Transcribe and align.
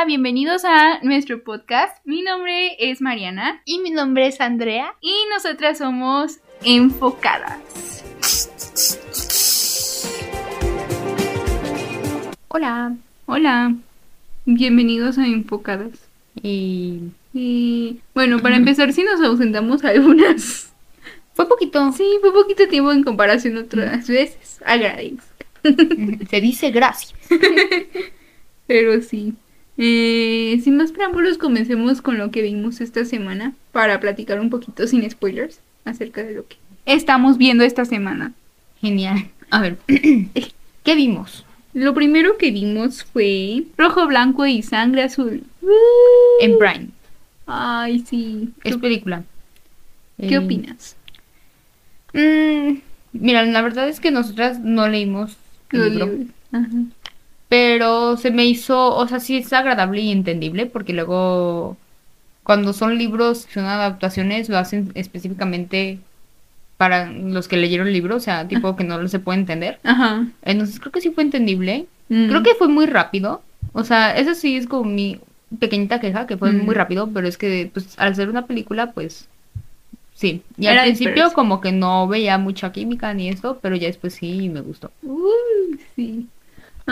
Hola, 0.00 0.06
bienvenidos 0.06 0.64
a 0.64 0.98
nuestro 1.02 1.44
podcast. 1.44 1.94
Mi 2.06 2.22
nombre 2.22 2.74
es 2.78 3.02
Mariana 3.02 3.60
Y 3.66 3.80
mi 3.80 3.90
nombre 3.90 4.28
es 4.28 4.40
Andrea. 4.40 4.94
y 5.02 5.12
nosotras 5.30 5.76
somos 5.76 6.38
enfocadas. 6.64 7.58
Hola. 12.48 12.96
Hola, 13.26 13.74
bienvenidos 14.46 15.18
a 15.18 15.26
Enfocadas. 15.26 16.08
Y 16.42 17.10
Y 17.34 18.00
bueno, 18.14 18.38
para 18.38 18.56
empezar, 18.56 18.94
si 18.94 19.02
nos 19.04 19.20
ausentamos 19.20 19.84
algunas. 19.84 20.72
fue 21.34 21.46
poquito. 21.46 21.92
Sí, 21.92 22.08
fue 22.22 22.32
poquito 22.32 22.66
tiempo 22.68 22.90
en 22.90 23.04
comparación 23.04 23.58
a 23.58 23.60
otras 23.60 24.08
veces. 24.08 24.62
Agradezco. 24.64 25.22
Se 26.30 26.40
dice 26.40 26.70
gracias. 26.70 27.12
Pero 28.66 29.02
sí. 29.02 29.34
Eh, 29.82 30.60
sin 30.62 30.76
más 30.76 30.92
preámbulos, 30.92 31.38
comencemos 31.38 32.02
con 32.02 32.18
lo 32.18 32.30
que 32.30 32.42
vimos 32.42 32.82
esta 32.82 33.06
semana 33.06 33.54
para 33.72 33.98
platicar 33.98 34.38
un 34.38 34.50
poquito 34.50 34.86
sin 34.86 35.08
spoilers 35.10 35.60
acerca 35.86 36.22
de 36.22 36.34
lo 36.34 36.46
que 36.46 36.56
estamos 36.84 37.38
viendo 37.38 37.64
esta 37.64 37.86
semana. 37.86 38.32
Genial. 38.82 39.30
A 39.50 39.62
ver, 39.62 39.78
¿qué 39.86 40.94
vimos? 40.94 41.46
Lo 41.72 41.94
primero 41.94 42.36
que 42.36 42.50
vimos 42.50 43.04
fue 43.04 43.64
Rojo, 43.78 44.06
Blanco 44.06 44.44
y 44.44 44.62
Sangre 44.62 45.04
Azul. 45.04 45.44
En 46.40 46.58
Prime. 46.58 46.88
Ay, 47.46 48.00
sí. 48.00 48.50
Es 48.64 48.76
película. 48.76 49.24
¿Qué 50.18 50.34
Eh, 50.34 50.38
opinas? 50.38 50.96
mm, 52.12 52.74
mira, 53.14 53.46
la 53.46 53.62
verdad 53.62 53.88
es 53.88 53.98
que 53.98 54.10
nosotras 54.10 54.60
no 54.60 54.86
leímos 54.88 55.38
el 55.72 55.94
libro. 55.98 56.18
Ajá. 56.52 56.68
Pero 57.50 58.16
se 58.16 58.30
me 58.30 58.46
hizo, 58.46 58.94
o 58.96 59.06
sea, 59.08 59.18
sí 59.20 59.36
es 59.36 59.52
agradable 59.52 60.00
y 60.00 60.10
entendible 60.12 60.66
porque 60.66 60.92
luego 60.92 61.76
cuando 62.44 62.72
son 62.72 62.96
libros, 62.96 63.46
son 63.52 63.64
adaptaciones, 63.64 64.48
lo 64.48 64.56
hacen 64.56 64.92
específicamente 64.94 65.98
para 66.76 67.10
los 67.10 67.48
que 67.48 67.56
leyeron 67.56 67.88
el 67.88 67.92
libro, 67.92 68.16
o 68.16 68.20
sea, 68.20 68.46
tipo 68.48 68.76
que 68.76 68.84
no 68.84 69.06
se 69.08 69.18
puede 69.18 69.40
entender. 69.40 69.78
Ajá. 69.82 70.26
Entonces 70.42 70.78
creo 70.80 70.92
que 70.92 71.00
sí 71.02 71.10
fue 71.10 71.24
entendible. 71.24 71.86
Mm. 72.08 72.28
Creo 72.28 72.42
que 72.44 72.54
fue 72.54 72.68
muy 72.68 72.86
rápido. 72.86 73.42
O 73.72 73.82
sea, 73.84 74.16
eso 74.16 74.34
sí 74.34 74.56
es 74.56 74.66
como 74.66 74.84
mi 74.88 75.20
pequeñita 75.58 75.98
queja, 76.00 76.26
que 76.28 76.36
fue 76.38 76.52
Mm. 76.52 76.64
muy 76.64 76.74
rápido, 76.76 77.08
pero 77.12 77.26
es 77.26 77.36
que 77.36 77.68
pues 77.74 77.98
al 77.98 78.14
ser 78.14 78.28
una 78.30 78.46
película, 78.46 78.92
pues 78.92 79.28
sí. 80.14 80.42
Y 80.56 80.66
Era 80.66 80.82
al 80.82 80.86
principio 80.88 81.14
disperso. 81.14 81.34
como 81.34 81.60
que 81.60 81.72
no 81.72 82.06
veía 82.06 82.38
mucha 82.38 82.70
química 82.70 83.12
ni 83.12 83.28
esto, 83.28 83.58
pero 83.60 83.74
ya 83.74 83.88
después 83.88 84.14
sí 84.14 84.48
me 84.48 84.60
gustó. 84.60 84.92
Uy, 85.02 85.80
sí. 85.96 86.26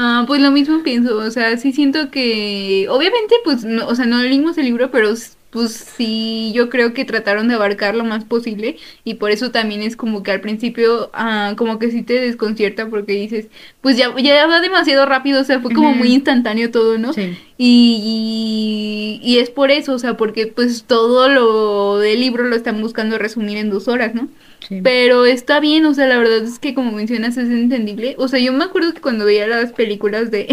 Ah, 0.00 0.22
pues 0.28 0.40
lo 0.40 0.52
mismo 0.52 0.84
pienso, 0.84 1.16
o 1.16 1.28
sea, 1.32 1.56
sí 1.56 1.72
siento 1.72 2.08
que, 2.12 2.86
obviamente, 2.88 3.34
pues, 3.42 3.64
no, 3.64 3.84
o 3.88 3.96
sea, 3.96 4.06
no 4.06 4.22
leímos 4.22 4.56
el 4.56 4.66
libro, 4.66 4.92
pero 4.92 5.12
pues 5.50 5.72
sí, 5.72 6.52
yo 6.54 6.68
creo 6.68 6.92
que 6.94 7.04
trataron 7.04 7.48
de 7.48 7.54
abarcar 7.54 7.96
lo 7.96 8.04
más 8.04 8.24
posible 8.24 8.76
y 9.02 9.14
por 9.14 9.32
eso 9.32 9.50
también 9.50 9.82
es 9.82 9.96
como 9.96 10.22
que 10.22 10.30
al 10.30 10.40
principio, 10.40 11.10
ah, 11.14 11.54
como 11.56 11.80
que 11.80 11.90
sí 11.90 12.02
te 12.02 12.12
desconcierta 12.20 12.88
porque 12.88 13.14
dices, 13.14 13.48
pues 13.80 13.96
ya, 13.96 14.14
ya 14.20 14.46
va 14.46 14.60
demasiado 14.60 15.04
rápido, 15.04 15.40
o 15.40 15.44
sea, 15.44 15.58
fue 15.58 15.74
como 15.74 15.92
muy 15.94 16.12
instantáneo 16.12 16.70
todo, 16.70 16.96
¿no? 16.98 17.12
Sí. 17.12 17.36
Y, 17.60 19.18
y, 19.22 19.28
y 19.34 19.38
es 19.38 19.50
por 19.50 19.70
eso, 19.72 19.92
o 19.94 19.98
sea, 19.98 20.16
porque 20.16 20.46
pues 20.46 20.84
todo 20.84 21.28
lo 21.28 21.98
del 21.98 22.20
libro 22.20 22.44
lo 22.44 22.54
están 22.54 22.80
buscando 22.80 23.18
resumir 23.18 23.58
en 23.58 23.68
dos 23.70 23.88
horas, 23.88 24.14
¿no? 24.14 24.28
sí. 24.68 24.80
Pero 24.82 25.24
está 25.26 25.58
bien, 25.60 25.84
o 25.86 25.92
sea, 25.94 26.06
la 26.06 26.18
verdad 26.18 26.38
es 26.44 26.58
que 26.60 26.72
como 26.74 26.92
mencionas 26.92 27.36
es 27.36 27.48
entendible. 27.48 28.14
O 28.18 28.28
sea, 28.28 28.38
yo 28.38 28.52
me 28.52 28.64
acuerdo 28.64 28.94
que 28.94 29.00
cuando 29.00 29.24
veía 29.24 29.46
las 29.48 29.72
películas 29.72 30.30
de, 30.30 30.46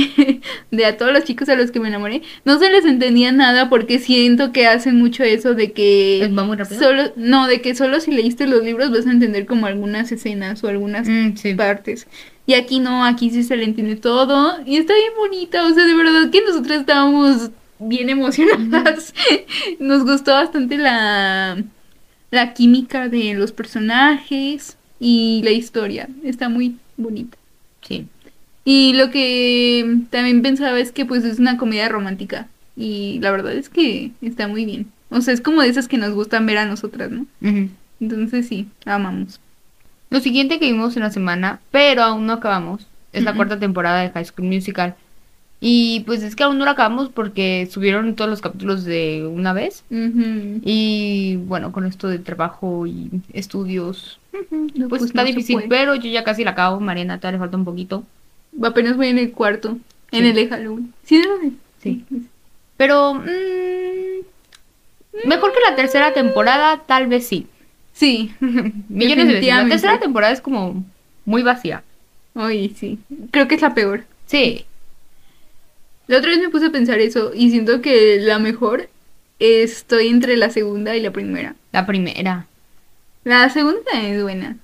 de 0.72 0.86
a 0.86 0.98
todos 0.98 1.12
los 1.14 1.24
chicos 1.26 1.48
a 1.50 1.56
los 1.56 1.70
que 1.72 1.80
me 1.80 1.90
enamoré, 1.90 2.24
no 2.44 2.58
se 2.58 2.70
les 2.72 2.86
entendía 2.86 3.32
nada 3.32 3.70
porque 3.70 4.00
siento 4.00 4.52
que 4.52 4.66
hacen 4.68 4.96
mucho 4.98 5.24
eso 5.24 5.54
de 5.54 5.74
que 5.74 6.24
¿Es- 6.24 6.36
¿Va 6.38 6.44
muy 6.44 6.58
rápido? 6.58 6.80
solo, 6.82 7.04
no, 7.16 7.48
de 7.48 7.62
que 7.62 7.76
solo 7.76 8.00
si 8.00 8.12
leíste 8.12 8.48
los 8.48 8.64
libros 8.64 8.90
vas 8.92 9.06
a 9.06 9.12
entender 9.12 9.46
como 9.46 9.68
algunas 9.68 10.12
escenas 10.12 10.64
o 10.64 10.70
algunas 10.70 11.08
Mm, 11.08 11.36
sí. 11.36 11.54
partes. 11.54 12.08
Y 12.48 12.54
aquí 12.54 12.80
no, 12.80 13.04
aquí 13.06 13.30
sí 13.32 13.44
se 13.44 13.58
le 13.58 13.64
entiende 13.64 13.96
todo 13.96 14.60
y 14.66 14.78
está 14.78 14.94
bien 14.94 15.14
bonita, 15.18 15.66
o 15.66 15.74
sea, 15.74 15.86
de 15.86 15.96
verdad 15.96 16.30
que 16.30 16.42
nosotras 16.42 16.82
estábamos 16.82 17.50
bien 17.80 18.10
emocionadas. 18.10 19.14
Nos 19.80 20.04
gustó 20.06 20.32
bastante 20.34 20.78
la 20.78 21.58
la 22.36 22.54
química 22.54 23.10
de 23.10 23.34
los 23.34 23.52
personajes 23.52 24.78
y 25.00 25.42
la 25.44 25.52
historia, 25.52 26.08
está 26.24 26.50
muy 26.50 26.76
bonita. 26.98 27.38
Sí. 27.82 28.08
Y 28.64 28.94
lo 28.94 29.10
que 29.10 30.00
también 30.10 30.42
pensaba 30.42 30.80
es 30.80 30.92
que 30.92 31.06
pues 31.06 31.24
es 31.24 31.40
una 31.40 31.58
comedia 31.58 31.90
romántica 31.90 32.48
y 32.76 33.20
la 33.22 33.32
verdad 33.32 33.54
es 33.54 33.70
que 33.70 34.12
está 34.22 34.48
muy 34.48 34.66
bien. 34.66 34.88
O 35.10 35.22
sea, 35.22 35.34
es 35.34 35.42
como 35.42 35.62
de 35.62 35.70
esas 35.70 35.88
que 35.88 35.98
nos 35.98 36.14
gustan 36.14 36.46
ver 36.46 36.58
a 36.58 36.66
nosotras, 36.66 37.12
¿no? 37.12 37.26
Entonces 38.00 38.48
sí, 38.48 38.68
la 38.84 38.96
amamos. 38.96 39.40
Lo 40.16 40.22
siguiente 40.22 40.60
que 40.60 40.72
vimos 40.72 40.96
en 40.96 41.04
la 41.04 41.12
semana, 41.12 41.60
pero 41.72 42.02
aún 42.02 42.26
no 42.26 42.32
acabamos, 42.32 42.88
es 43.12 43.24
la 43.24 43.36
cuarta 43.36 43.60
temporada 43.60 44.00
de 44.00 44.12
High 44.12 44.24
School 44.24 44.48
Musical. 44.48 44.96
Y 45.60 46.06
pues 46.06 46.24
es 46.24 46.38
que 46.38 46.44
aún 46.44 46.58
no 46.58 46.64
la 46.64 46.72
acabamos 46.72 47.10
porque 47.10 47.68
subieron 47.70 48.16
todos 48.16 48.30
los 48.30 48.40
capítulos 48.40 48.86
de 48.86 49.30
una 49.30 49.52
vez. 49.52 49.84
Y 49.90 51.36
bueno, 51.48 51.74
con 51.74 51.86
esto 51.86 52.08
de 52.08 52.20
trabajo 52.20 52.88
y 52.88 53.12
estudios, 53.34 54.22
pues, 54.32 54.88
pues 54.88 55.04
está 55.04 55.24
no 55.24 55.28
difícil, 55.28 55.66
pero 55.68 55.96
yo 55.96 56.10
ya 56.10 56.24
casi 56.24 56.46
la 56.46 56.52
acabo. 56.52 56.80
Mariana, 56.80 57.18
todavía 57.18 57.40
le 57.40 57.42
falta 57.42 57.58
un 57.58 57.66
poquito. 57.66 58.06
Apenas 58.64 58.96
voy 58.96 59.08
en 59.08 59.20
el 59.20 59.34
cuarto, 59.34 59.80
en 60.12 60.26
el 60.26 60.34
de 60.34 60.48
Halloween. 60.48 60.94
¿Sí? 61.04 61.22
Sí. 61.84 62.06
Pero 62.78 63.16
mm, 63.16 63.26
mejor 65.28 65.52
que 65.52 65.60
la 65.70 65.76
tercera 65.76 66.14
temporada, 66.14 66.84
tal 66.88 67.08
vez 67.08 67.28
sí. 67.28 67.48
Sí. 67.96 68.32
Millones 68.90 69.28
de 69.28 69.34
veces. 69.36 69.48
La 69.48 69.68
tercera 69.68 70.00
temporada 70.00 70.34
es 70.34 70.42
como 70.42 70.84
muy 71.26 71.42
vacía. 71.42 71.82
Oye, 72.36 72.72
sí. 72.76 73.00
Creo 73.32 73.48
que 73.48 73.56
es 73.56 73.62
la 73.62 73.74
peor. 73.74 74.04
Sí. 74.28 74.66
La 76.08 76.18
otra 76.18 76.30
vez 76.32 76.40
me 76.40 76.50
puse 76.50 76.66
a 76.68 76.72
pensar 76.72 77.00
eso 77.00 77.32
y 77.34 77.50
siento 77.50 77.82
que 77.82 78.20
la 78.20 78.38
mejor 78.38 78.90
estoy 79.40 80.08
entre 80.10 80.38
la 80.38 80.50
segunda 80.50 80.96
y 80.96 81.02
la 81.02 81.12
primera. 81.12 81.56
La 81.72 81.86
primera. 81.86 82.46
La 83.24 83.50
segunda 83.50 83.92
es 84.04 84.22
buena, 84.22 84.58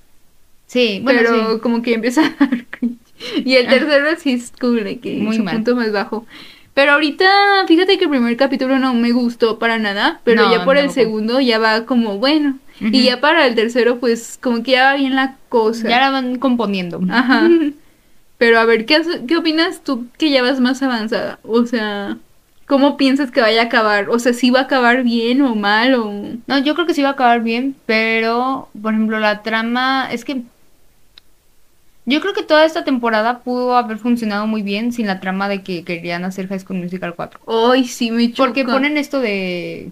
Sí, 0.66 1.00
bueno, 1.02 1.20
pero 1.22 1.54
sí. 1.54 1.60
como 1.60 1.82
que 1.82 1.94
empieza 1.94 2.24
a 2.24 2.30
dar 2.46 2.64
cringe. 2.66 2.98
Y 3.44 3.56
el 3.56 3.66
Ah. 3.66 3.70
tercero 3.70 4.06
sí 4.18 4.32
es 4.34 4.52
cool, 4.60 4.84
de 4.84 4.98
que 5.00 5.14
Muy 5.16 5.36
su 5.36 5.42
mal. 5.42 5.56
punto 5.56 5.74
más 5.76 5.90
bajo. 5.92 6.26
Pero 6.74 6.92
ahorita, 6.92 7.28
fíjate 7.66 7.98
que 7.98 8.04
el 8.04 8.10
primer 8.10 8.36
capítulo 8.36 8.78
no 8.78 8.94
me 8.94 9.12
gustó 9.12 9.58
para 9.58 9.78
nada, 9.78 10.20
pero 10.24 10.44
No, 10.44 10.52
ya 10.52 10.64
por 10.64 10.78
el 10.78 10.90
segundo 10.90 11.40
ya 11.40 11.58
va 11.58 11.84
como 11.84 12.18
bueno. 12.18 12.58
Y 12.80 13.04
ya 13.04 13.20
para 13.20 13.46
el 13.46 13.54
tercero, 13.54 14.00
pues 14.00 14.38
como 14.40 14.62
que 14.62 14.72
ya 14.72 14.84
va 14.84 14.96
bien 14.96 15.14
la 15.14 15.36
cosa. 15.48 15.88
Ya 15.88 16.00
la 16.00 16.10
van 16.10 16.38
componiendo. 16.38 17.00
Ajá. 17.10 17.48
Pero 18.38 18.58
a 18.58 18.64
ver, 18.64 18.86
¿qué, 18.86 19.00
¿qué 19.28 19.36
opinas 19.36 19.84
tú 19.84 20.08
que 20.18 20.30
ya 20.30 20.42
vas 20.42 20.58
más 20.58 20.82
avanzada? 20.82 21.38
O 21.44 21.64
sea, 21.64 22.16
¿cómo 22.66 22.96
piensas 22.96 23.30
que 23.30 23.40
vaya 23.40 23.62
a 23.62 23.64
acabar? 23.66 24.10
O 24.10 24.18
sea, 24.18 24.32
si 24.32 24.50
va 24.50 24.60
a 24.60 24.62
acabar 24.64 25.04
bien 25.04 25.42
o 25.42 25.54
mal 25.54 25.94
o... 25.94 26.12
No, 26.48 26.58
yo 26.58 26.74
creo 26.74 26.84
que 26.84 26.94
sí 26.94 27.02
va 27.02 27.10
a 27.10 27.12
acabar 27.12 27.44
bien, 27.44 27.76
pero, 27.86 28.68
por 28.82 28.94
ejemplo, 28.94 29.20
la 29.20 29.42
trama 29.42 30.08
es 30.10 30.24
que 30.24 30.42
yo 32.06 32.20
creo 32.20 32.34
que 32.34 32.42
toda 32.42 32.64
esta 32.64 32.84
temporada 32.84 33.40
pudo 33.40 33.76
haber 33.76 33.98
funcionado 33.98 34.46
muy 34.46 34.62
bien 34.62 34.92
sin 34.92 35.06
la 35.06 35.20
trama 35.20 35.48
de 35.48 35.62
que 35.62 35.84
querían 35.84 36.24
hacer 36.24 36.48
High 36.48 36.60
School 36.60 36.78
Musical 36.80 37.14
4. 37.14 37.40
Ay, 37.72 37.84
sí 37.86 38.10
me 38.10 38.30
choca. 38.32 38.44
Porque 38.48 38.64
ponen 38.64 38.96
esto 38.96 39.20
de 39.20 39.90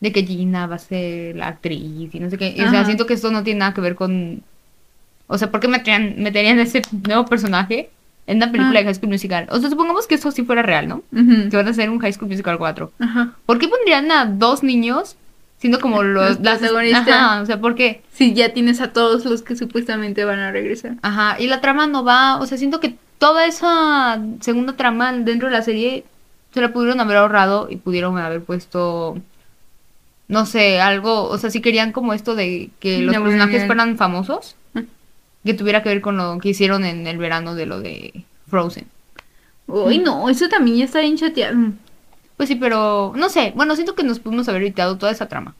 de 0.00 0.12
que 0.12 0.24
Gina 0.24 0.66
va 0.66 0.76
a 0.76 0.78
ser 0.78 1.36
la 1.36 1.48
actriz 1.48 2.14
y 2.14 2.20
no 2.20 2.28
sé 2.30 2.36
qué. 2.36 2.54
Y, 2.56 2.60
o 2.62 2.70
sea, 2.70 2.84
siento 2.84 3.06
que 3.06 3.14
esto 3.14 3.30
no 3.30 3.42
tiene 3.42 3.60
nada 3.60 3.72
que 3.74 3.80
ver 3.80 3.94
con 3.94 4.42
o 5.28 5.38
sea, 5.38 5.50
¿por 5.50 5.58
qué 5.60 5.66
meterían, 5.68 6.14
meterían 6.18 6.60
ese 6.60 6.82
nuevo 7.06 7.24
personaje 7.26 7.90
en 8.28 8.36
una 8.36 8.52
película 8.52 8.78
Ah. 8.78 8.82
de 8.82 8.84
High 8.86 8.94
School 8.94 9.10
Musical? 9.10 9.46
O 9.50 9.58
sea, 9.58 9.68
supongamos 9.70 10.06
que 10.06 10.14
esto 10.14 10.30
sí 10.30 10.44
fuera 10.44 10.62
real, 10.62 10.86
¿no? 10.86 11.02
Que 11.50 11.56
van 11.56 11.66
a 11.66 11.70
hacer 11.70 11.90
un 11.90 11.98
High 11.98 12.12
School 12.12 12.28
Musical 12.30 12.58
4. 12.58 12.92
Ajá. 13.00 13.32
¿Por 13.44 13.58
qué 13.58 13.66
pondrían 13.68 14.10
a 14.12 14.26
dos 14.26 14.62
niños 14.62 15.16
siendo 15.66 15.80
como 15.80 16.02
los 16.04 16.40
las 16.40 16.58
protagonistas. 16.58 17.08
Ajá, 17.08 17.42
o 17.42 17.46
sea, 17.46 17.60
¿por 17.60 17.74
qué? 17.74 18.02
Sí, 18.12 18.34
ya 18.34 18.52
tienes 18.52 18.80
a 18.80 18.92
todos 18.92 19.24
los 19.24 19.42
que 19.42 19.56
supuestamente 19.56 20.24
van 20.24 20.38
a 20.38 20.52
regresar. 20.52 20.94
Ajá, 21.02 21.36
y 21.40 21.48
la 21.48 21.60
trama 21.60 21.86
no 21.88 22.04
va, 22.04 22.36
o 22.38 22.46
sea, 22.46 22.56
siento 22.56 22.78
que 22.78 22.94
toda 23.18 23.46
esa 23.46 24.20
segunda 24.40 24.74
trama 24.76 25.12
dentro 25.12 25.48
de 25.48 25.54
la 25.54 25.62
serie 25.62 26.04
se 26.54 26.60
la 26.60 26.72
pudieron 26.72 27.00
haber 27.00 27.16
ahorrado 27.16 27.66
y 27.68 27.76
pudieron 27.76 28.16
haber 28.18 28.42
puesto 28.42 29.18
no 30.28 30.44
sé, 30.46 30.80
algo, 30.80 31.24
o 31.28 31.38
sea, 31.38 31.50
si 31.50 31.60
querían 31.60 31.92
como 31.92 32.12
esto 32.12 32.34
de 32.34 32.70
que 32.80 32.98
los 33.00 33.14
personajes 33.16 33.66
fueran 33.66 33.96
famosos, 33.96 34.56
Ah. 34.74 34.82
que 35.44 35.54
tuviera 35.54 35.82
que 35.82 35.88
ver 35.88 36.00
con 36.00 36.16
lo 36.16 36.38
que 36.38 36.48
hicieron 36.48 36.84
en 36.84 37.06
el 37.06 37.18
verano 37.18 37.54
de 37.54 37.66
lo 37.66 37.80
de 37.80 38.24
Frozen. 38.48 38.86
Uy, 39.68 39.98
no, 39.98 40.28
eso 40.28 40.48
también 40.48 40.78
ya 40.78 40.84
está 40.84 41.00
bien 41.00 41.16
chateado. 41.16 41.56
Pues 42.36 42.48
sí, 42.48 42.54
pero 42.56 43.12
no 43.16 43.28
sé, 43.28 43.52
bueno, 43.56 43.74
siento 43.76 43.94
que 43.94 44.02
nos 44.04 44.18
pudimos 44.20 44.48
haber 44.48 44.62
evitado 44.62 44.96
toda 44.98 45.12
esa 45.12 45.26
trama. 45.28 45.54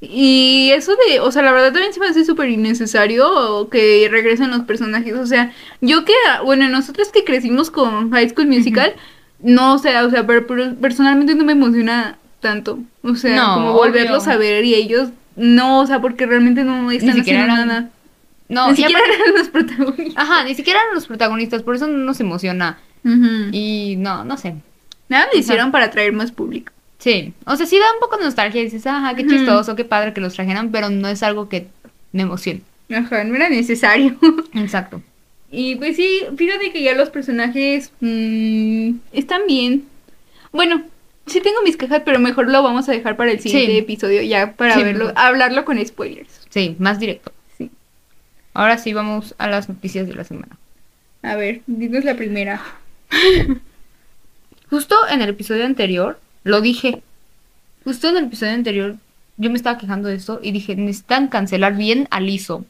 Y 0.00 0.70
eso 0.72 0.92
de, 1.08 1.20
o 1.20 1.30
sea, 1.30 1.42
la 1.42 1.52
verdad 1.52 1.72
también 1.72 1.92
se 1.92 2.00
me 2.00 2.06
hace 2.06 2.24
súper 2.24 2.48
innecesario 2.48 3.68
que 3.70 4.08
regresen 4.10 4.50
los 4.50 4.62
personajes. 4.62 5.14
O 5.14 5.26
sea, 5.26 5.52
yo 5.80 6.04
que, 6.04 6.12
bueno, 6.44 6.68
nosotros 6.68 7.10
que 7.12 7.22
crecimos 7.24 7.70
con 7.70 8.10
High 8.10 8.30
School 8.30 8.48
Musical, 8.48 8.94
no, 9.40 9.74
o 9.74 9.78
sea, 9.78 10.04
o 10.04 10.10
sea, 10.10 10.26
pero, 10.26 10.46
pero 10.46 10.74
personalmente 10.74 11.36
no 11.36 11.44
me 11.44 11.52
emociona 11.52 12.18
tanto. 12.40 12.80
O 13.04 13.14
sea, 13.14 13.36
No, 13.36 13.54
como 13.54 13.72
volverlos 13.74 14.24
obvio. 14.24 14.32
a 14.34 14.36
ver 14.38 14.64
y 14.64 14.74
ellos, 14.74 15.10
no, 15.36 15.80
o 15.80 15.86
sea, 15.86 16.00
porque 16.00 16.26
realmente 16.26 16.64
no 16.64 16.90
están 16.90 17.20
haciendo 17.20 17.44
eran- 17.44 17.68
nada. 17.68 17.90
No, 18.48 18.70
Ni 18.70 18.76
siquiera 18.76 18.98
aparte- 19.00 19.22
eran 19.22 19.34
los 19.38 19.48
protagonistas. 19.50 20.24
Ajá, 20.24 20.44
ni 20.44 20.54
siquiera 20.56 20.80
eran 20.82 20.94
los 20.96 21.06
protagonistas, 21.06 21.62
por 21.62 21.76
eso 21.76 21.86
no 21.86 21.98
nos 21.98 22.18
emociona. 22.20 22.78
Y 23.52 23.94
no, 23.98 24.24
no 24.24 24.36
sé. 24.36 24.56
Nada 25.12 25.28
lo 25.30 25.38
hicieron 25.38 25.72
para 25.72 25.84
atraer 25.86 26.12
más 26.14 26.32
público. 26.32 26.72
Sí, 26.98 27.34
o 27.44 27.54
sea, 27.56 27.66
sí 27.66 27.78
da 27.78 27.92
un 27.92 28.00
poco 28.00 28.16
de 28.16 28.24
nostalgia 28.24 28.62
y 28.62 28.64
dices, 28.64 28.86
ajá, 28.86 29.14
qué 29.14 29.26
chistoso, 29.26 29.76
qué 29.76 29.84
padre 29.84 30.14
que 30.14 30.22
los 30.22 30.32
trajeran, 30.32 30.70
pero 30.70 30.88
no 30.88 31.06
es 31.08 31.22
algo 31.22 31.50
que 31.50 31.66
me 32.12 32.22
emocione. 32.22 32.62
Ajá, 32.90 33.22
no 33.24 33.34
era 33.34 33.50
necesario. 33.50 34.16
Exacto. 34.54 35.02
Y 35.50 35.74
pues 35.76 35.96
sí, 35.96 36.20
fíjate 36.34 36.72
que 36.72 36.82
ya 36.82 36.94
los 36.94 37.10
personajes 37.10 37.92
mm, 38.00 38.92
están 39.12 39.42
bien. 39.46 39.84
Bueno, 40.50 40.82
sí 41.26 41.42
tengo 41.42 41.60
mis 41.62 41.76
quejas, 41.76 42.00
pero 42.06 42.18
mejor 42.18 42.48
lo 42.50 42.62
vamos 42.62 42.88
a 42.88 42.92
dejar 42.92 43.16
para 43.16 43.32
el 43.32 43.40
siguiente 43.40 43.72
Sí. 43.72 43.78
episodio 43.78 44.22
ya 44.22 44.52
para 44.52 44.74
Sí, 44.76 44.82
verlo, 44.82 45.12
hablarlo 45.14 45.66
con 45.66 45.84
spoilers. 45.84 46.40
Sí, 46.48 46.74
más 46.78 46.98
directo. 46.98 47.32
Sí. 47.58 47.70
Ahora 48.54 48.78
sí 48.78 48.94
vamos 48.94 49.34
a 49.36 49.46
las 49.48 49.68
noticias 49.68 50.06
de 50.08 50.14
la 50.14 50.24
semana. 50.24 50.56
A 51.22 51.36
ver, 51.36 51.60
dinos 51.66 52.04
la 52.04 52.14
primera. 52.16 52.62
Justo 54.72 54.96
en 55.10 55.20
el 55.20 55.28
episodio 55.28 55.66
anterior, 55.66 56.18
lo 56.44 56.62
dije. 56.62 57.02
Justo 57.84 58.08
en 58.08 58.16
el 58.16 58.24
episodio 58.24 58.54
anterior, 58.54 58.96
yo 59.36 59.50
me 59.50 59.56
estaba 59.56 59.76
quejando 59.76 60.08
de 60.08 60.14
esto 60.14 60.40
y 60.42 60.50
dije, 60.50 60.74
necesitan 60.76 61.28
cancelar 61.28 61.76
bien 61.76 62.08
a 62.10 62.20
Lizo. 62.20 62.64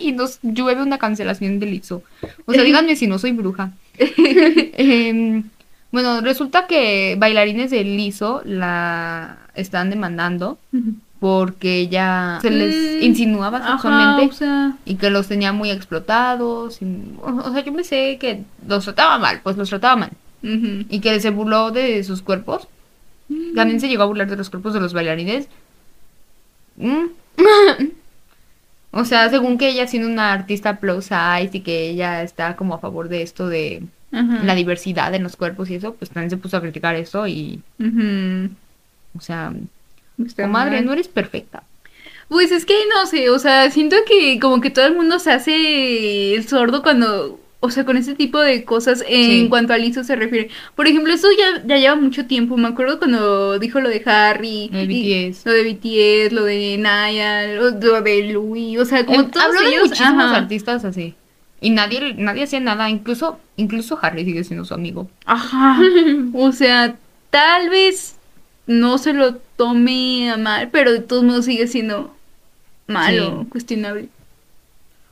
Y 0.00 0.12
nos 0.12 0.38
llueve 0.42 0.80
una 0.82 0.96
cancelación 0.96 1.60
de 1.60 1.66
Lizo. 1.66 2.02
O 2.46 2.54
sea, 2.54 2.62
díganme 2.68 2.96
si 2.96 3.06
no 3.06 3.18
soy 3.18 3.32
bruja. 3.32 3.72
Em, 3.98 5.44
bueno, 5.92 6.22
resulta 6.22 6.66
que 6.66 7.16
bailarines 7.18 7.70
de 7.70 7.84
Lizo 7.84 8.40
la 8.46 9.36
están 9.54 9.90
demandando 9.90 10.56
porque 11.20 11.80
ella 11.80 12.38
se 12.40 12.50
les 12.50 13.02
Mm, 13.02 13.04
insinuaba 13.04 13.58
Ajá, 13.58 13.72
sexualmente 13.72 14.32
o 14.34 14.36
sea, 14.36 14.76
y 14.86 14.94
que 14.94 15.10
los 15.10 15.28
tenía 15.28 15.52
muy 15.52 15.70
explotados. 15.70 16.80
y- 16.80 17.12
o 17.20 17.52
sea, 17.52 17.62
yo 17.62 17.74
pensé 17.74 18.16
que 18.18 18.42
los 18.66 18.84
trataba 18.84 19.18
mal, 19.18 19.40
pues 19.42 19.56
los 19.58 19.68
trataba 19.68 19.96
mal. 19.96 20.10
Y 20.42 21.00
que 21.00 21.20
se 21.20 21.30
burló 21.30 21.70
de 21.70 22.02
sus 22.04 22.22
cuerpos. 22.22 22.68
También 23.54 23.80
se 23.80 23.88
llegó 23.88 24.04
a 24.04 24.06
burlar 24.06 24.28
de 24.28 24.36
los 24.36 24.50
cuerpos 24.50 24.72
de 24.72 24.80
los 24.80 24.94
bailarines. 24.94 25.48
Mm. 26.76 27.06
o 28.92 29.04
sea, 29.04 29.28
según 29.28 29.58
que 29.58 29.68
ella 29.68 29.86
siendo 29.86 30.08
una 30.08 30.32
artista 30.32 30.78
plus 30.80 31.06
size 31.06 31.50
y 31.52 31.60
que 31.60 31.90
ella 31.90 32.22
está 32.22 32.56
como 32.56 32.74
a 32.74 32.78
favor 32.78 33.08
de 33.08 33.22
esto 33.22 33.48
de 33.48 33.82
la 34.10 34.54
diversidad 34.54 35.14
en 35.14 35.22
los 35.22 35.36
cuerpos 35.36 35.68
y 35.68 35.74
eso, 35.74 35.94
pues 35.94 36.10
también 36.10 36.30
se 36.30 36.38
puso 36.38 36.56
a 36.56 36.62
criticar 36.62 36.96
eso 36.96 37.26
y, 37.26 37.60
o 37.78 39.20
sea, 39.20 39.52
comadre, 40.36 40.76
mal. 40.76 40.86
no 40.86 40.92
eres 40.94 41.08
perfecta. 41.08 41.62
Pues 42.28 42.50
es 42.52 42.64
que 42.64 42.74
no 42.94 43.06
sé, 43.06 43.30
o 43.30 43.38
sea, 43.38 43.70
siento 43.70 43.96
que 44.06 44.38
como 44.40 44.60
que 44.60 44.70
todo 44.70 44.86
el 44.86 44.94
mundo 44.94 45.18
se 45.18 45.32
hace 45.32 46.34
el 46.34 46.46
sordo 46.46 46.82
cuando, 46.82 47.40
o 47.60 47.70
sea, 47.70 47.84
con 47.84 47.96
ese 47.96 48.14
tipo 48.14 48.38
de 48.38 48.64
cosas 48.64 49.02
en 49.08 49.30
Sí. 49.30 49.46
cuanto 49.48 49.72
a 49.72 49.78
Lizzo 49.78 50.04
se 50.04 50.14
refiere. 50.14 50.48
Por 50.76 50.86
ejemplo, 50.86 51.12
eso 51.12 51.26
ya, 51.36 51.62
ya 51.66 51.76
lleva 51.76 51.96
mucho 51.96 52.26
tiempo, 52.26 52.56
me 52.56 52.68
acuerdo 52.68 52.98
cuando 52.98 53.58
dijo 53.58 53.80
lo 53.80 53.88
de 53.88 54.00
Harry, 54.06 54.68
Lo 54.72 54.78
de 54.78 54.84
y- 54.84 55.28
BTS. 55.32 55.44
lo 55.46 55.52
de 55.52 55.62
BTS, 55.64 56.32
lo 56.34 56.44
de 56.44 56.76
Naya, 56.78 57.46
lo, 57.54 57.70
lo 57.70 58.00
de 58.02 58.32
Louis, 58.32 58.78
o 58.78 58.84
sea, 58.84 59.04
como 59.04 59.26
todos 59.26 59.46
habló 59.46 59.60
de 59.62 59.68
ellos, 59.70 59.88
muchísimos 59.88 60.24
ajá. 60.24 60.36
artistas 60.36 60.84
así. 60.84 61.14
Y 61.60 61.70
nadie, 61.70 62.14
nadie 62.16 62.44
hacía 62.44 62.60
nada, 62.60 62.88
incluso, 62.88 63.40
incluso 63.56 63.98
Harry 64.00 64.24
sigue 64.24 64.44
siendo 64.44 64.64
su 64.64 64.74
amigo. 64.74 65.10
Ajá. 65.24 65.80
O 66.34 66.52
sea, 66.52 66.94
tal 67.30 67.68
vez 67.70 68.14
no 68.68 68.98
se 68.98 69.12
lo 69.14 69.34
tome 69.56 70.30
a 70.30 70.36
mal, 70.36 70.68
pero 70.70 70.92
de 70.92 71.00
todos 71.00 71.24
modos 71.24 71.46
sigue 71.46 71.66
siendo 71.66 72.14
malo, 72.86 73.40
Sí. 73.42 73.48
cuestionable. 73.50 74.08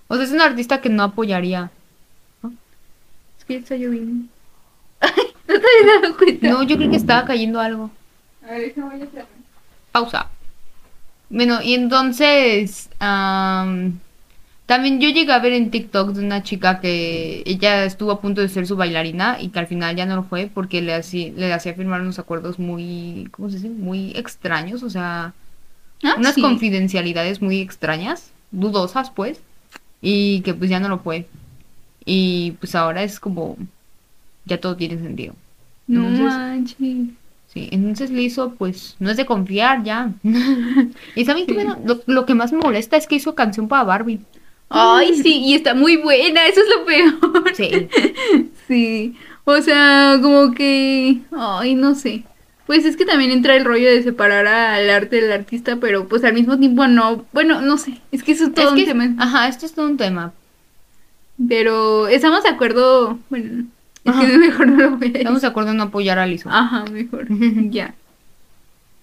O 0.07 0.15
sea, 0.15 0.25
es 0.25 0.31
un 0.31 0.41
artista 0.41 0.81
que 0.81 0.89
no 0.89 1.03
apoyaría. 1.03 1.73
Está 3.49 3.77
lloviendo. 3.77 4.27
Ay, 5.01 5.11
no 5.49 5.55
te 5.55 5.67
habías 5.81 6.03
dado 6.03 6.17
cuenta. 6.17 6.49
No, 6.49 6.63
yo 6.65 6.77
creo 6.77 6.91
que 6.91 6.97
estaba 6.97 7.25
cayendo 7.25 7.61
algo. 7.61 7.91
A 8.43 8.53
ver, 8.53 8.63
déjame 8.75 8.99
voy 8.99 9.09
a. 9.21 9.27
Pausa. 9.93 10.27
Bueno, 11.29 11.61
y 11.63 11.75
entonces 11.75 12.89
am, 13.01 13.99
también 14.67 15.01
yo 15.01 15.09
llegué 15.09 15.33
a 15.33 15.39
ver 15.41 15.53
en 15.53 15.71
TikTok 15.71 16.11
de 16.11 16.25
una 16.25 16.43
chica 16.43 16.81
que 16.81 17.43
ella 17.47 17.85
estuvo 17.85 18.11
a 18.13 18.21
punto 18.21 18.41
de 18.41 18.49
ser 18.49 18.67
su 18.67 18.77
bailarina 18.77 19.39
y 19.41 19.49
que 19.49 19.59
al 19.59 19.67
final 19.67 19.97
ya 19.97 20.07
no 20.07 20.17
lo 20.17 20.23
fue 20.25 20.51
porque 20.53 20.83
le 20.83 20.95
hacía, 20.95 21.33
le 21.35 21.53
hacía 21.53 21.75
firmar 21.75 22.01
unos 22.01 22.19
acuerdos 22.19 22.59
muy, 22.59 23.29
¿cómo 23.33 23.49
se 23.49 23.57
dice? 23.57 23.69
Muy 23.71 24.13
extraños, 24.17 24.83
o 24.83 24.91
sea, 24.91 25.35
Ah, 26.05 26.15
unas 26.19 26.35
sí. 26.35 26.43
confidencialidades 26.43 27.41
muy 27.41 27.61
extrañas, 27.61 28.31
dudosas 28.51 29.11
pues, 29.11 29.41
y 30.03 30.43
que 30.43 30.53
pues 30.53 30.69
ya 30.71 30.79
no 30.79 30.89
lo 30.89 30.99
fue. 30.99 31.27
Y 32.07 32.53
pues 32.61 32.75
ahora 32.75 33.03
es 33.03 33.21
como, 33.21 33.57
ya 34.47 34.59
todo 34.61 34.77
tiene 34.77 34.97
sentido. 34.99 35.35
No 35.87 36.09
Entonces- 36.09 36.25
manches. 36.39 36.79
Sí, 37.53 37.69
entonces 37.73 38.11
Lizzo, 38.11 38.51
pues, 38.59 38.97
no 38.99 39.11
es 39.11 39.17
de 39.17 39.25
confiar 39.25 39.83
ya. 39.83 40.11
y 41.15 41.25
¿saben 41.25 41.45
me 41.55 41.65
da- 41.65 41.79
lo, 41.85 42.01
lo 42.07 42.27
que 42.27 42.35
más 42.35 42.53
me 42.53 42.59
molesta 42.59 42.97
es 42.97 43.07
que 43.07 43.15
hizo 43.17 43.35
canción 43.35 43.67
para 43.69 43.85
Barbie. 43.85 44.21
Ay, 44.69 45.15
sí, 45.23 45.39
y 45.45 45.55
está 45.55 45.75
muy 45.75 45.97
buena, 45.97 46.47
eso 46.47 46.61
es 46.61 46.67
lo 46.77 46.85
peor. 46.85 47.55
Sí. 47.55 47.89
Sí, 48.69 49.15
o 49.45 49.63
sea, 49.63 50.19
como 50.21 50.51
que, 50.53 51.21
ay, 51.31 51.77
no 51.77 51.95
sé. 51.95 52.25
Pues 52.67 52.85
es 52.85 52.97
que 52.97 53.07
también 53.07 53.31
entra 53.31 53.55
el 53.55 53.65
rollo 53.65 53.89
de 53.89 54.03
separar 54.03 54.45
al 54.49 54.91
arte 54.91 55.21
del 55.21 55.31
artista, 55.31 55.77
pero 55.77 56.09
pues 56.09 56.25
al 56.25 56.35
mismo 56.35 56.59
tiempo 56.59 56.85
no, 56.89 57.25
bueno, 57.33 57.61
no 57.63 57.79
sé, 57.79 58.01
es 58.11 58.25
que 58.25 58.33
eso 58.33 58.47
es 58.47 58.55
todo 58.55 58.65
es 58.67 58.73
un 58.73 58.79
que, 58.79 58.87
tema. 58.87 59.15
ajá, 59.19 59.47
esto 59.47 59.65
es 59.67 59.73
todo 59.73 59.87
un 59.87 59.97
tema. 59.97 60.33
Pero 61.49 62.09
estamos 62.09 62.43
de 62.43 62.49
acuerdo, 62.49 63.19
bueno, 63.29 63.67
es 64.05 64.11
Ajá. 64.13 64.27
que 64.27 64.39
mejor 64.39 64.69
no 64.69 64.77
lo 64.77 64.91
voy 64.91 64.97
a 64.97 65.11
decir. 65.11 65.17
Estamos 65.19 65.43
de 65.43 65.49
acuerdo 65.49 65.71
en 65.71 65.77
no 65.77 65.85
apoyar 65.85 66.19
a 66.19 66.27
Lizzo. 66.27 66.49
Ajá, 66.51 66.85
mejor, 66.91 67.27
ya. 67.71 67.95